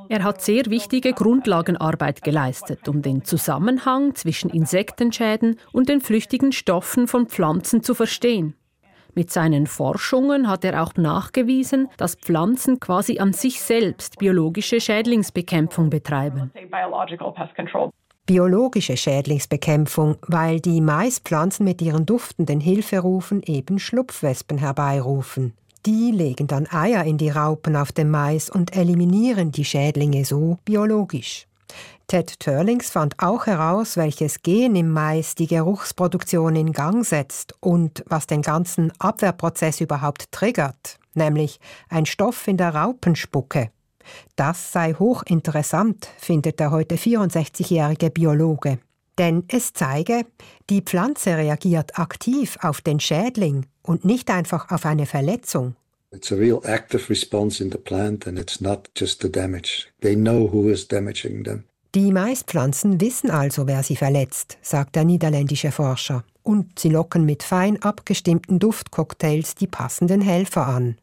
er 0.10 0.24
hat 0.24 0.42
sehr 0.42 0.66
wichtige 0.68 1.14
Grundlagenarbeit 1.14 2.24
geleistet, 2.24 2.88
um 2.88 3.02
den 3.02 3.26
Zusammenhang 3.26 4.16
zwischen 4.16 4.50
Insektenschäden 4.50 5.60
und 5.74 5.90
den 5.90 6.00
flüchtigen 6.00 6.54
Stoffen 6.54 7.08
von 7.08 7.28
Pflanzen 7.28 7.84
zu 7.84 7.94
verstehen. 7.94 8.56
Mit 9.14 9.30
seinen 9.30 9.68
Forschungen 9.68 10.48
hat 10.48 10.64
er 10.64 10.82
auch 10.82 10.96
nachgewiesen, 10.96 11.90
dass 11.98 12.16
Pflanzen 12.16 12.80
quasi 12.80 13.20
an 13.20 13.34
sich 13.34 13.62
selbst 13.62 14.18
biologische 14.20 14.80
Schädlingsbekämpfung 14.80 15.90
betreiben. 15.90 16.52
Biologische 18.26 18.96
Schädlingsbekämpfung, 18.96 20.16
weil 20.28 20.62
die 20.62 20.80
Maispflanzen 20.80 21.66
mit 21.66 21.82
ihren 21.82 22.06
duftenden 22.06 22.62
Hilferufen 22.62 23.42
eben 23.44 23.80
Schlupfwespen 23.80 24.60
herbeirufen. 24.60 25.54
Die 25.86 26.12
legen 26.12 26.48
dann 26.48 26.68
Eier 26.72 27.04
in 27.04 27.18
die 27.18 27.30
Raupen 27.30 27.76
auf 27.76 27.92
dem 27.92 28.12
Mais 28.12 28.50
und 28.50 28.76
eliminieren 28.76 29.52
die 29.52 29.66
Schädlinge 29.66 30.26
so 30.26 30.60
biologisch. 30.64 31.48
Ted 32.08 32.40
Turlings 32.40 32.90
fand 32.90 33.16
auch 33.20 33.48
heraus, 33.48 33.98
welches 33.98 34.42
Gen 34.44 34.76
im 34.76 34.90
Mais 34.92 35.34
die 35.34 35.48
Geruchsproduktion 35.48 36.56
in 36.56 36.74
Gang 36.74 37.06
setzt 37.06 37.56
und 37.62 38.04
was 38.06 38.28
den 38.28 38.42
ganzen 38.42 38.92
Abwehrprozess 39.00 39.82
überhaupt 39.82 40.32
triggert, 40.32 41.00
nämlich 41.14 41.60
ein 41.90 42.06
Stoff 42.06 42.48
in 42.48 42.58
der 42.58 42.76
Raupenspucke. 42.76 43.72
Das 44.36 44.72
sei 44.72 44.94
hochinteressant, 44.94 46.10
findet 46.18 46.60
der 46.60 46.72
heute 46.72 46.96
64-jährige 46.96 48.10
Biologe. 48.10 48.80
Denn 49.22 49.44
es 49.50 49.72
zeige, 49.74 50.26
die 50.72 50.82
Pflanze 50.82 51.38
reagiert 51.38 52.00
aktiv 52.00 52.58
auf 52.64 52.82
den 52.82 53.00
Schädling 53.00 53.68
und 53.84 54.04
nicht 54.04 54.32
einfach 54.32 54.72
auf 54.72 54.84
eine 54.84 55.06
Verletzung. 55.06 55.76
It's 56.12 56.32
a 56.32 56.36
real 56.36 56.60
active 56.64 57.08
response 57.08 57.64
in 57.64 57.72
the 57.72 57.78
plant 57.78 58.28
and 58.28 58.40
it's 58.40 58.60
not 58.62 58.90
just 58.98 59.22
the 59.22 59.32
damage. 59.32 59.88
They 60.02 60.16
know 60.16 60.52
who 60.52 60.70
is 60.70 60.88
damaging 60.88 61.44
them. 61.44 61.66
Die 61.94 62.12
Maispflanzen 62.12 63.00
wissen 63.00 63.30
also, 63.30 63.68
wer 63.68 63.84
sie 63.84 63.96
verletzt, 63.96 64.58
sagt 64.64 64.96
der 64.96 65.06
niederländische 65.06 65.72
Forscher, 65.72 66.24
und 66.42 66.80
sie 66.80 66.90
locken 66.90 67.24
mit 67.24 67.44
fein 67.44 67.80
abgestimmten 67.80 68.58
Duftcocktails 68.58 69.54
die 69.54 69.68
passenden 69.68 70.22
Helfer 70.22 70.66
an. 70.66 70.98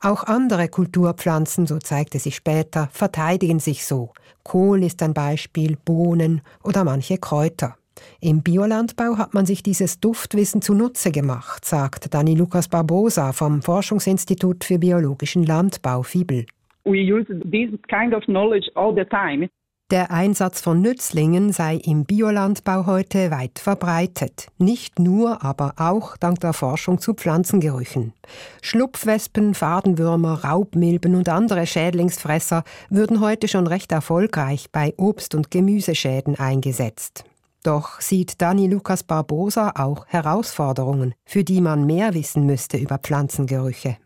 Auch 0.00 0.24
andere 0.24 0.68
Kulturpflanzen, 0.68 1.66
so 1.66 1.78
zeigte 1.78 2.18
sich 2.18 2.36
später, 2.36 2.88
verteidigen 2.92 3.60
sich 3.60 3.84
so. 3.84 4.12
Kohl 4.42 4.82
ist 4.82 5.02
ein 5.02 5.14
Beispiel, 5.14 5.76
Bohnen 5.84 6.42
oder 6.62 6.84
manche 6.84 7.18
Kräuter. 7.18 7.76
Im 8.20 8.42
Biolandbau 8.42 9.18
hat 9.18 9.34
man 9.34 9.46
sich 9.46 9.62
dieses 9.62 10.00
Duftwissen 10.00 10.62
zunutze 10.62 11.12
gemacht, 11.12 11.64
sagt 11.64 12.12
Dani 12.14 12.34
Lukas 12.34 12.68
Barbosa 12.68 13.32
vom 13.32 13.62
Forschungsinstitut 13.62 14.64
für 14.64 14.78
biologischen 14.78 15.44
Landbau 15.44 16.02
FIBEL. 16.02 16.46
We 16.84 16.98
use 16.98 17.26
this 17.28 17.70
kind 17.88 18.12
of 18.14 18.24
knowledge 18.24 18.68
all 18.74 18.92
the 18.94 19.04
time. 19.04 19.48
Der 19.90 20.10
Einsatz 20.10 20.62
von 20.62 20.80
Nützlingen 20.80 21.52
sei 21.52 21.76
im 21.76 22.06
Biolandbau 22.06 22.86
heute 22.86 23.30
weit 23.30 23.58
verbreitet, 23.58 24.46
nicht 24.56 24.98
nur, 24.98 25.44
aber 25.44 25.74
auch 25.76 26.16
dank 26.16 26.40
der 26.40 26.54
Forschung 26.54 26.98
zu 26.98 27.12
Pflanzengerüchen. 27.12 28.14
Schlupfwespen, 28.62 29.52
Fadenwürmer, 29.52 30.44
Raubmilben 30.44 31.14
und 31.14 31.28
andere 31.28 31.66
Schädlingsfresser 31.66 32.64
würden 32.88 33.20
heute 33.20 33.48
schon 33.48 33.66
recht 33.66 33.92
erfolgreich 33.92 34.70
bei 34.72 34.94
Obst- 34.96 35.34
und 35.34 35.50
Gemüseschäden 35.50 36.38
eingesetzt. 36.38 37.24
Doch 37.62 38.00
sieht 38.00 38.40
Dani 38.42 38.66
Lukas 38.66 39.04
Barbosa 39.04 39.74
auch 39.76 40.06
Herausforderungen, 40.06 41.14
für 41.24 41.44
die 41.44 41.60
man 41.60 41.86
mehr 41.86 42.14
wissen 42.14 42.44
müsste 42.44 42.76
über 42.76 42.98
Pflanzengerüche. 42.98 43.98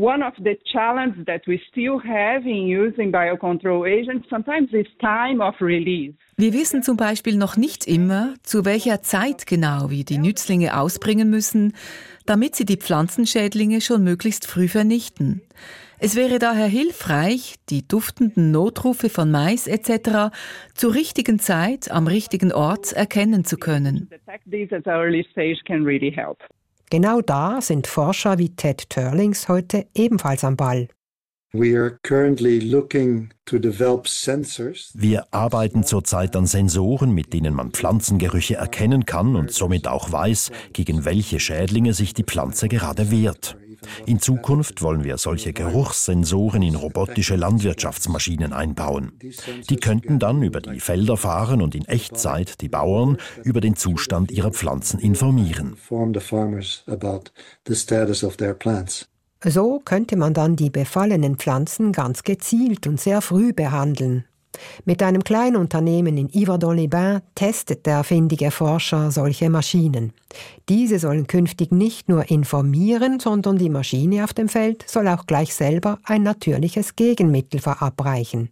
One 0.00 0.22
of 0.22 0.32
the 0.38 0.58
challenges 0.72 1.26
that 1.26 1.46
we 1.46 1.60
still 1.68 2.00
have 2.00 2.46
in 2.46 2.66
using 2.66 3.12
biocontrol 3.12 3.86
agents 3.86 4.26
sometimes 4.30 4.72
is 4.72 4.86
time 5.00 5.42
of 5.42 5.54
release. 5.60 6.14
Wir 6.38 6.54
wissen 6.54 6.82
zum 6.82 6.96
Beispiel 6.96 7.36
noch 7.36 7.58
nicht 7.58 7.86
immer, 7.86 8.34
zu 8.42 8.64
welcher 8.64 9.02
Zeit 9.02 9.46
genau 9.46 9.90
wir 9.90 10.04
die 10.04 10.16
Nützlinge 10.16 10.78
ausbringen 10.78 11.28
müssen, 11.28 11.74
damit 12.24 12.56
sie 12.56 12.64
die 12.64 12.78
Pflanzenschädlinge 12.78 13.82
schon 13.82 14.02
möglichst 14.02 14.46
früh 14.46 14.66
vernichten. 14.66 15.42
Es 15.98 16.16
wäre 16.16 16.38
daher 16.38 16.66
hilfreich, 16.66 17.56
die 17.68 17.86
duftenden 17.86 18.50
Notrufe 18.50 19.10
von 19.10 19.30
Mais 19.30 19.66
etc. 19.66 20.34
zur 20.74 20.94
richtigen 20.94 21.38
Zeit 21.38 21.90
am 21.90 22.06
richtigen 22.06 22.50
Ort 22.50 22.92
erkennen 22.92 23.44
zu 23.44 23.58
können. 23.58 24.08
Genau 26.92 27.22
da 27.22 27.62
sind 27.62 27.86
Forscher 27.86 28.36
wie 28.36 28.54
Ted 28.54 28.90
Turlings 28.90 29.48
heute 29.48 29.86
ebenfalls 29.94 30.44
am 30.44 30.58
Ball. 30.58 30.88
Wir 31.54 31.98
arbeiten 35.30 35.84
zurzeit 35.84 36.36
an 36.36 36.44
Sensoren, 36.44 37.14
mit 37.14 37.32
denen 37.32 37.54
man 37.54 37.70
Pflanzengerüche 37.70 38.56
erkennen 38.56 39.06
kann 39.06 39.36
und 39.36 39.52
somit 39.52 39.88
auch 39.88 40.12
weiß, 40.12 40.50
gegen 40.74 41.06
welche 41.06 41.40
Schädlinge 41.40 41.94
sich 41.94 42.12
die 42.12 42.24
Pflanze 42.24 42.68
gerade 42.68 43.10
wehrt. 43.10 43.56
In 44.06 44.20
Zukunft 44.20 44.82
wollen 44.82 45.04
wir 45.04 45.18
solche 45.18 45.52
Geruchssensoren 45.52 46.62
in 46.62 46.74
robotische 46.74 47.36
Landwirtschaftsmaschinen 47.36 48.52
einbauen. 48.52 49.12
Die 49.68 49.76
könnten 49.76 50.18
dann 50.18 50.42
über 50.42 50.60
die 50.60 50.80
Felder 50.80 51.16
fahren 51.16 51.62
und 51.62 51.74
in 51.74 51.86
Echtzeit 51.86 52.60
die 52.60 52.68
Bauern 52.68 53.18
über 53.44 53.60
den 53.60 53.76
Zustand 53.76 54.30
ihrer 54.30 54.50
Pflanzen 54.50 54.98
informieren. 55.00 55.76
So 59.44 59.80
könnte 59.84 60.16
man 60.16 60.34
dann 60.34 60.56
die 60.56 60.70
befallenen 60.70 61.36
Pflanzen 61.36 61.92
ganz 61.92 62.22
gezielt 62.22 62.86
und 62.86 63.00
sehr 63.00 63.20
früh 63.20 63.52
behandeln. 63.52 64.24
Mit 64.84 65.02
einem 65.02 65.24
Kleinunternehmen 65.24 66.18
in 66.18 66.28
Yverdon-les-Bains 66.28 67.22
testet 67.34 67.86
der 67.86 68.04
findige 68.04 68.50
Forscher 68.50 69.10
solche 69.10 69.48
Maschinen. 69.48 70.12
Diese 70.68 70.98
sollen 70.98 71.26
künftig 71.26 71.72
nicht 71.72 72.08
nur 72.08 72.30
informieren, 72.30 73.18
sondern 73.20 73.58
die 73.58 73.70
Maschine 73.70 74.24
auf 74.24 74.34
dem 74.34 74.48
Feld 74.48 74.88
soll 74.88 75.08
auch 75.08 75.26
gleich 75.26 75.54
selber 75.54 75.98
ein 76.04 76.22
natürliches 76.22 76.96
Gegenmittel 76.96 77.60
verabreichen. 77.60 78.50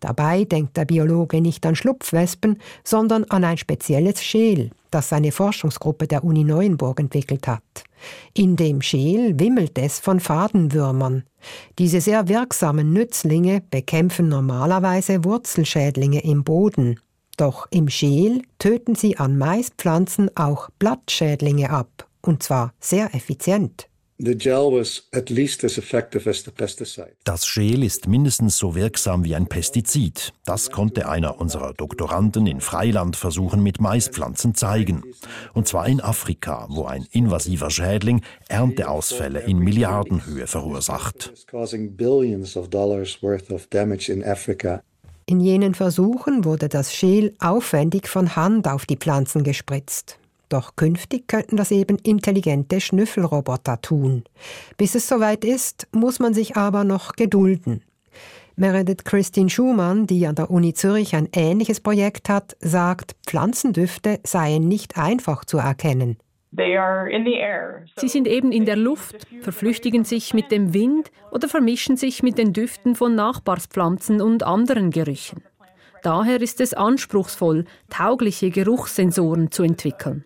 Dabei 0.00 0.44
denkt 0.44 0.76
der 0.76 0.84
Biologe 0.84 1.40
nicht 1.40 1.64
an 1.66 1.76
Schlupfwespen, 1.76 2.58
sondern 2.84 3.24
an 3.24 3.44
ein 3.44 3.58
spezielles 3.58 4.22
Schäl, 4.22 4.70
das 4.96 5.10
seine 5.10 5.30
Forschungsgruppe 5.30 6.06
der 6.06 6.24
Uni 6.24 6.42
Neuenburg 6.42 7.00
entwickelt 7.00 7.46
hat. 7.46 7.62
In 8.32 8.56
dem 8.56 8.80
Schäl 8.80 9.38
wimmelt 9.38 9.76
es 9.78 10.00
von 10.00 10.20
Fadenwürmern. 10.20 11.24
Diese 11.78 12.00
sehr 12.00 12.28
wirksamen 12.28 12.94
Nützlinge 12.94 13.62
bekämpfen 13.70 14.28
normalerweise 14.28 15.22
Wurzelschädlinge 15.24 16.24
im 16.24 16.44
Boden. 16.44 16.98
Doch 17.36 17.66
im 17.70 17.90
Schäl 17.90 18.40
töten 18.58 18.94
sie 18.94 19.18
an 19.18 19.36
Maispflanzen 19.36 20.34
auch 20.34 20.70
Blattschädlinge 20.78 21.68
ab, 21.68 22.08
und 22.22 22.42
zwar 22.42 22.72
sehr 22.80 23.14
effizient. 23.14 23.88
Das 27.24 27.46
Schäl 27.46 27.82
ist 27.82 28.08
mindestens 28.08 28.56
so 28.56 28.74
wirksam 28.74 29.24
wie 29.24 29.34
ein 29.34 29.46
Pestizid. 29.46 30.32
Das 30.46 30.70
konnte 30.70 31.06
einer 31.08 31.38
unserer 31.38 31.74
Doktoranden 31.74 32.46
in 32.46 32.62
Freilandversuchen 32.62 33.62
mit 33.62 33.78
Maispflanzen 33.78 34.54
zeigen. 34.54 35.02
Und 35.52 35.68
zwar 35.68 35.86
in 35.86 36.00
Afrika, 36.00 36.66
wo 36.70 36.86
ein 36.86 37.06
invasiver 37.10 37.68
Schädling 37.68 38.22
Ernteausfälle 38.48 39.40
in 39.40 39.58
Milliardenhöhe 39.58 40.46
verursacht. 40.46 41.32
In 45.28 45.40
jenen 45.40 45.74
Versuchen 45.74 46.44
wurde 46.44 46.68
das 46.68 46.94
Schäl 46.94 47.34
aufwendig 47.38 48.08
von 48.08 48.34
Hand 48.34 48.66
auf 48.66 48.86
die 48.86 48.96
Pflanzen 48.96 49.44
gespritzt. 49.44 50.18
Doch 50.48 50.76
künftig 50.76 51.26
könnten 51.26 51.56
das 51.56 51.70
eben 51.70 51.98
intelligente 51.98 52.80
Schnüffelroboter 52.80 53.80
tun. 53.80 54.24
Bis 54.76 54.94
es 54.94 55.08
soweit 55.08 55.44
ist, 55.44 55.88
muss 55.92 56.18
man 56.20 56.34
sich 56.34 56.56
aber 56.56 56.84
noch 56.84 57.12
gedulden. 57.12 57.82
Meredith 58.58 59.04
Christine 59.04 59.50
Schumann, 59.50 60.06
die 60.06 60.26
an 60.26 60.34
der 60.34 60.50
Uni 60.50 60.72
Zürich 60.72 61.14
ein 61.14 61.28
ähnliches 61.34 61.80
Projekt 61.80 62.28
hat, 62.30 62.56
sagt, 62.60 63.14
Pflanzendüfte 63.26 64.20
seien 64.24 64.66
nicht 64.66 64.96
einfach 64.96 65.44
zu 65.44 65.58
erkennen. 65.58 66.16
Sie 67.96 68.08
sind 68.08 68.26
eben 68.26 68.52
in 68.52 68.64
der 68.64 68.76
Luft, 68.76 69.26
verflüchtigen 69.42 70.04
sich 70.04 70.32
mit 70.32 70.50
dem 70.50 70.72
Wind 70.72 71.10
oder 71.30 71.48
vermischen 71.48 71.98
sich 71.98 72.22
mit 72.22 72.38
den 72.38 72.54
Düften 72.54 72.94
von 72.94 73.14
Nachbarspflanzen 73.14 74.22
und 74.22 74.42
anderen 74.42 74.90
Gerüchen. 74.90 75.42
Daher 76.02 76.40
ist 76.40 76.60
es 76.60 76.72
anspruchsvoll, 76.72 77.64
taugliche 77.90 78.50
Geruchssensoren 78.50 79.50
zu 79.50 79.64
entwickeln. 79.64 80.24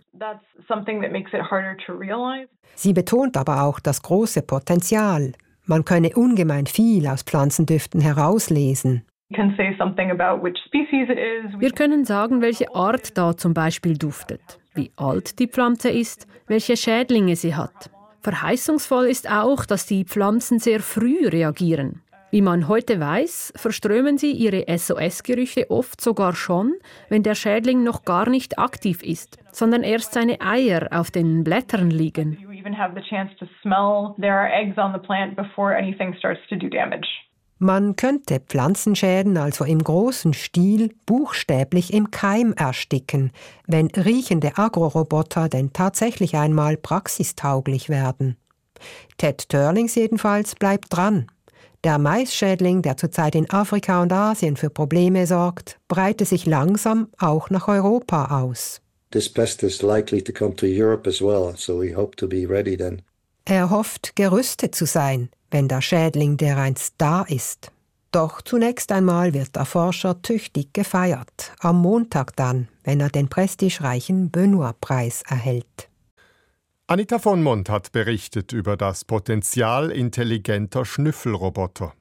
Sie 2.74 2.92
betont 2.92 3.36
aber 3.36 3.62
auch 3.62 3.80
das 3.80 4.02
große 4.02 4.42
Potenzial. 4.42 5.32
Man 5.66 5.84
könne 5.84 6.10
ungemein 6.14 6.66
viel 6.66 7.06
aus 7.06 7.22
Pflanzendüften 7.22 8.00
herauslesen. 8.00 9.04
Wir 11.58 11.72
können 11.72 12.04
sagen, 12.04 12.42
welche 12.42 12.74
Art 12.74 13.16
da 13.16 13.36
zum 13.36 13.54
Beispiel 13.54 13.96
duftet, 13.96 14.58
wie 14.74 14.90
alt 14.96 15.38
die 15.38 15.46
Pflanze 15.46 15.88
ist, 15.90 16.26
welche 16.48 16.76
Schädlinge 16.76 17.36
sie 17.36 17.54
hat. 17.54 17.90
Verheißungsvoll 18.22 19.06
ist 19.06 19.30
auch, 19.30 19.64
dass 19.64 19.86
die 19.86 20.04
Pflanzen 20.04 20.58
sehr 20.58 20.80
früh 20.80 21.28
reagieren. 21.28 22.02
Wie 22.30 22.42
man 22.42 22.68
heute 22.68 23.00
weiß, 23.00 23.54
verströmen 23.56 24.16
sie 24.16 24.30
ihre 24.30 24.64
SOS-Gerüche 24.68 25.68
oft 25.68 26.00
sogar 26.00 26.34
schon, 26.36 26.74
wenn 27.08 27.24
der 27.24 27.34
Schädling 27.34 27.82
noch 27.82 28.04
gar 28.04 28.28
nicht 28.28 28.58
aktiv 28.58 29.02
ist, 29.02 29.38
sondern 29.50 29.82
erst 29.82 30.12
seine 30.12 30.40
Eier 30.40 30.88
auf 30.92 31.10
den 31.10 31.42
Blättern 31.42 31.90
liegen. 31.90 32.38
Man 37.58 37.96
könnte 37.96 38.40
Pflanzenschäden 38.40 39.36
also 39.36 39.64
im 39.64 39.84
großen 39.84 40.32
Stil 40.32 40.94
buchstäblich 41.04 41.92
im 41.92 42.10
Keim 42.10 42.54
ersticken, 42.54 43.32
wenn 43.66 43.88
riechende 43.88 44.56
Agroroboter 44.56 45.48
denn 45.48 45.72
tatsächlich 45.72 46.36
einmal 46.36 46.76
praxistauglich 46.76 47.90
werden. 47.90 48.36
Ted 49.18 49.48
Turlings 49.48 49.94
jedenfalls 49.94 50.54
bleibt 50.54 50.86
dran. 50.96 51.26
Der 51.82 51.96
Maisschädling, 51.98 52.82
der 52.82 52.98
zurzeit 52.98 53.34
in 53.34 53.48
Afrika 53.50 54.02
und 54.02 54.12
Asien 54.12 54.56
für 54.56 54.68
Probleme 54.68 55.26
sorgt, 55.26 55.78
breite 55.88 56.26
sich 56.26 56.44
langsam 56.44 57.08
auch 57.18 57.48
nach 57.48 57.68
Europa 57.68 58.42
aus. 58.42 58.82
Er 63.46 63.70
hofft, 63.70 64.14
gerüstet 64.14 64.74
zu 64.74 64.84
sein, 64.84 65.30
wenn 65.50 65.68
der 65.68 65.80
Schädling 65.80 66.36
dereinst 66.36 66.94
da 66.98 67.22
ist. 67.22 67.72
Doch 68.12 68.42
zunächst 68.42 68.92
einmal 68.92 69.34
wird 69.34 69.56
der 69.56 69.64
Forscher 69.64 70.20
tüchtig 70.20 70.72
gefeiert, 70.72 71.52
am 71.60 71.80
Montag 71.80 72.36
dann, 72.36 72.68
wenn 72.84 73.00
er 73.00 73.08
den 73.08 73.28
prestigereichen 73.28 74.30
Benoit-Preis 74.30 75.22
erhält. 75.28 75.89
Anita 76.90 77.20
von 77.20 77.40
Mond 77.40 77.68
hat 77.68 77.92
berichtet 77.92 78.52
über 78.52 78.76
das 78.76 79.04
Potenzial 79.04 79.92
intelligenter 79.92 80.84
Schnüffelroboter. 80.84 81.94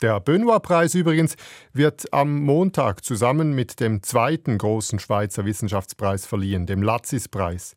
Der 0.00 0.18
Benoit-Preis 0.18 0.94
übrigens 0.94 1.36
wird 1.74 2.10
am 2.10 2.40
Montag 2.40 3.04
zusammen 3.04 3.54
mit 3.54 3.80
dem 3.80 4.02
zweiten 4.02 4.56
großen 4.56 4.98
Schweizer 4.98 5.44
Wissenschaftspreis 5.44 6.24
verliehen, 6.24 6.64
dem 6.64 6.82
Latzis-Preis, 6.82 7.76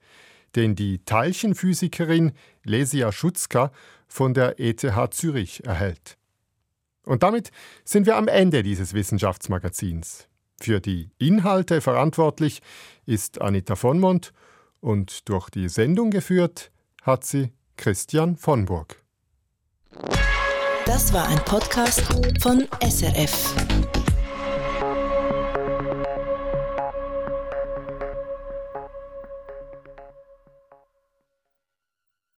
den 0.56 0.76
die 0.76 1.04
Teilchenphysikerin 1.04 2.32
Lesia 2.64 3.12
Schutzka 3.12 3.74
von 4.08 4.34
der 4.34 4.58
ETH 4.58 4.86
Zürich 5.12 5.66
erhält. 5.66 6.18
Und 7.04 7.24
damit 7.24 7.52
sind 7.84 8.06
wir 8.06 8.16
am 8.16 8.30
Ende 8.30 8.64
dieses 8.64 8.94
Wissenschaftsmagazins. 8.94 10.30
Für 10.62 10.80
die 10.80 11.10
Inhalte 11.18 11.82
verantwortlich 11.82 12.62
ist 13.06 13.42
Anita 13.42 13.76
von 13.76 14.00
Mond 14.00 14.32
und 14.82 15.30
durch 15.30 15.50
die 15.50 15.70
Sendung 15.70 16.12
geführt 16.12 16.72
hat 17.02 17.24
sie 17.24 17.54
Christian 17.78 18.36
von 18.36 18.66
Burg. 18.66 19.04
Das 20.86 21.13
war 21.13 21.28
ein 21.28 21.40
Podcast 21.40 22.02
von 22.42 22.68
SRF. 22.82 24.07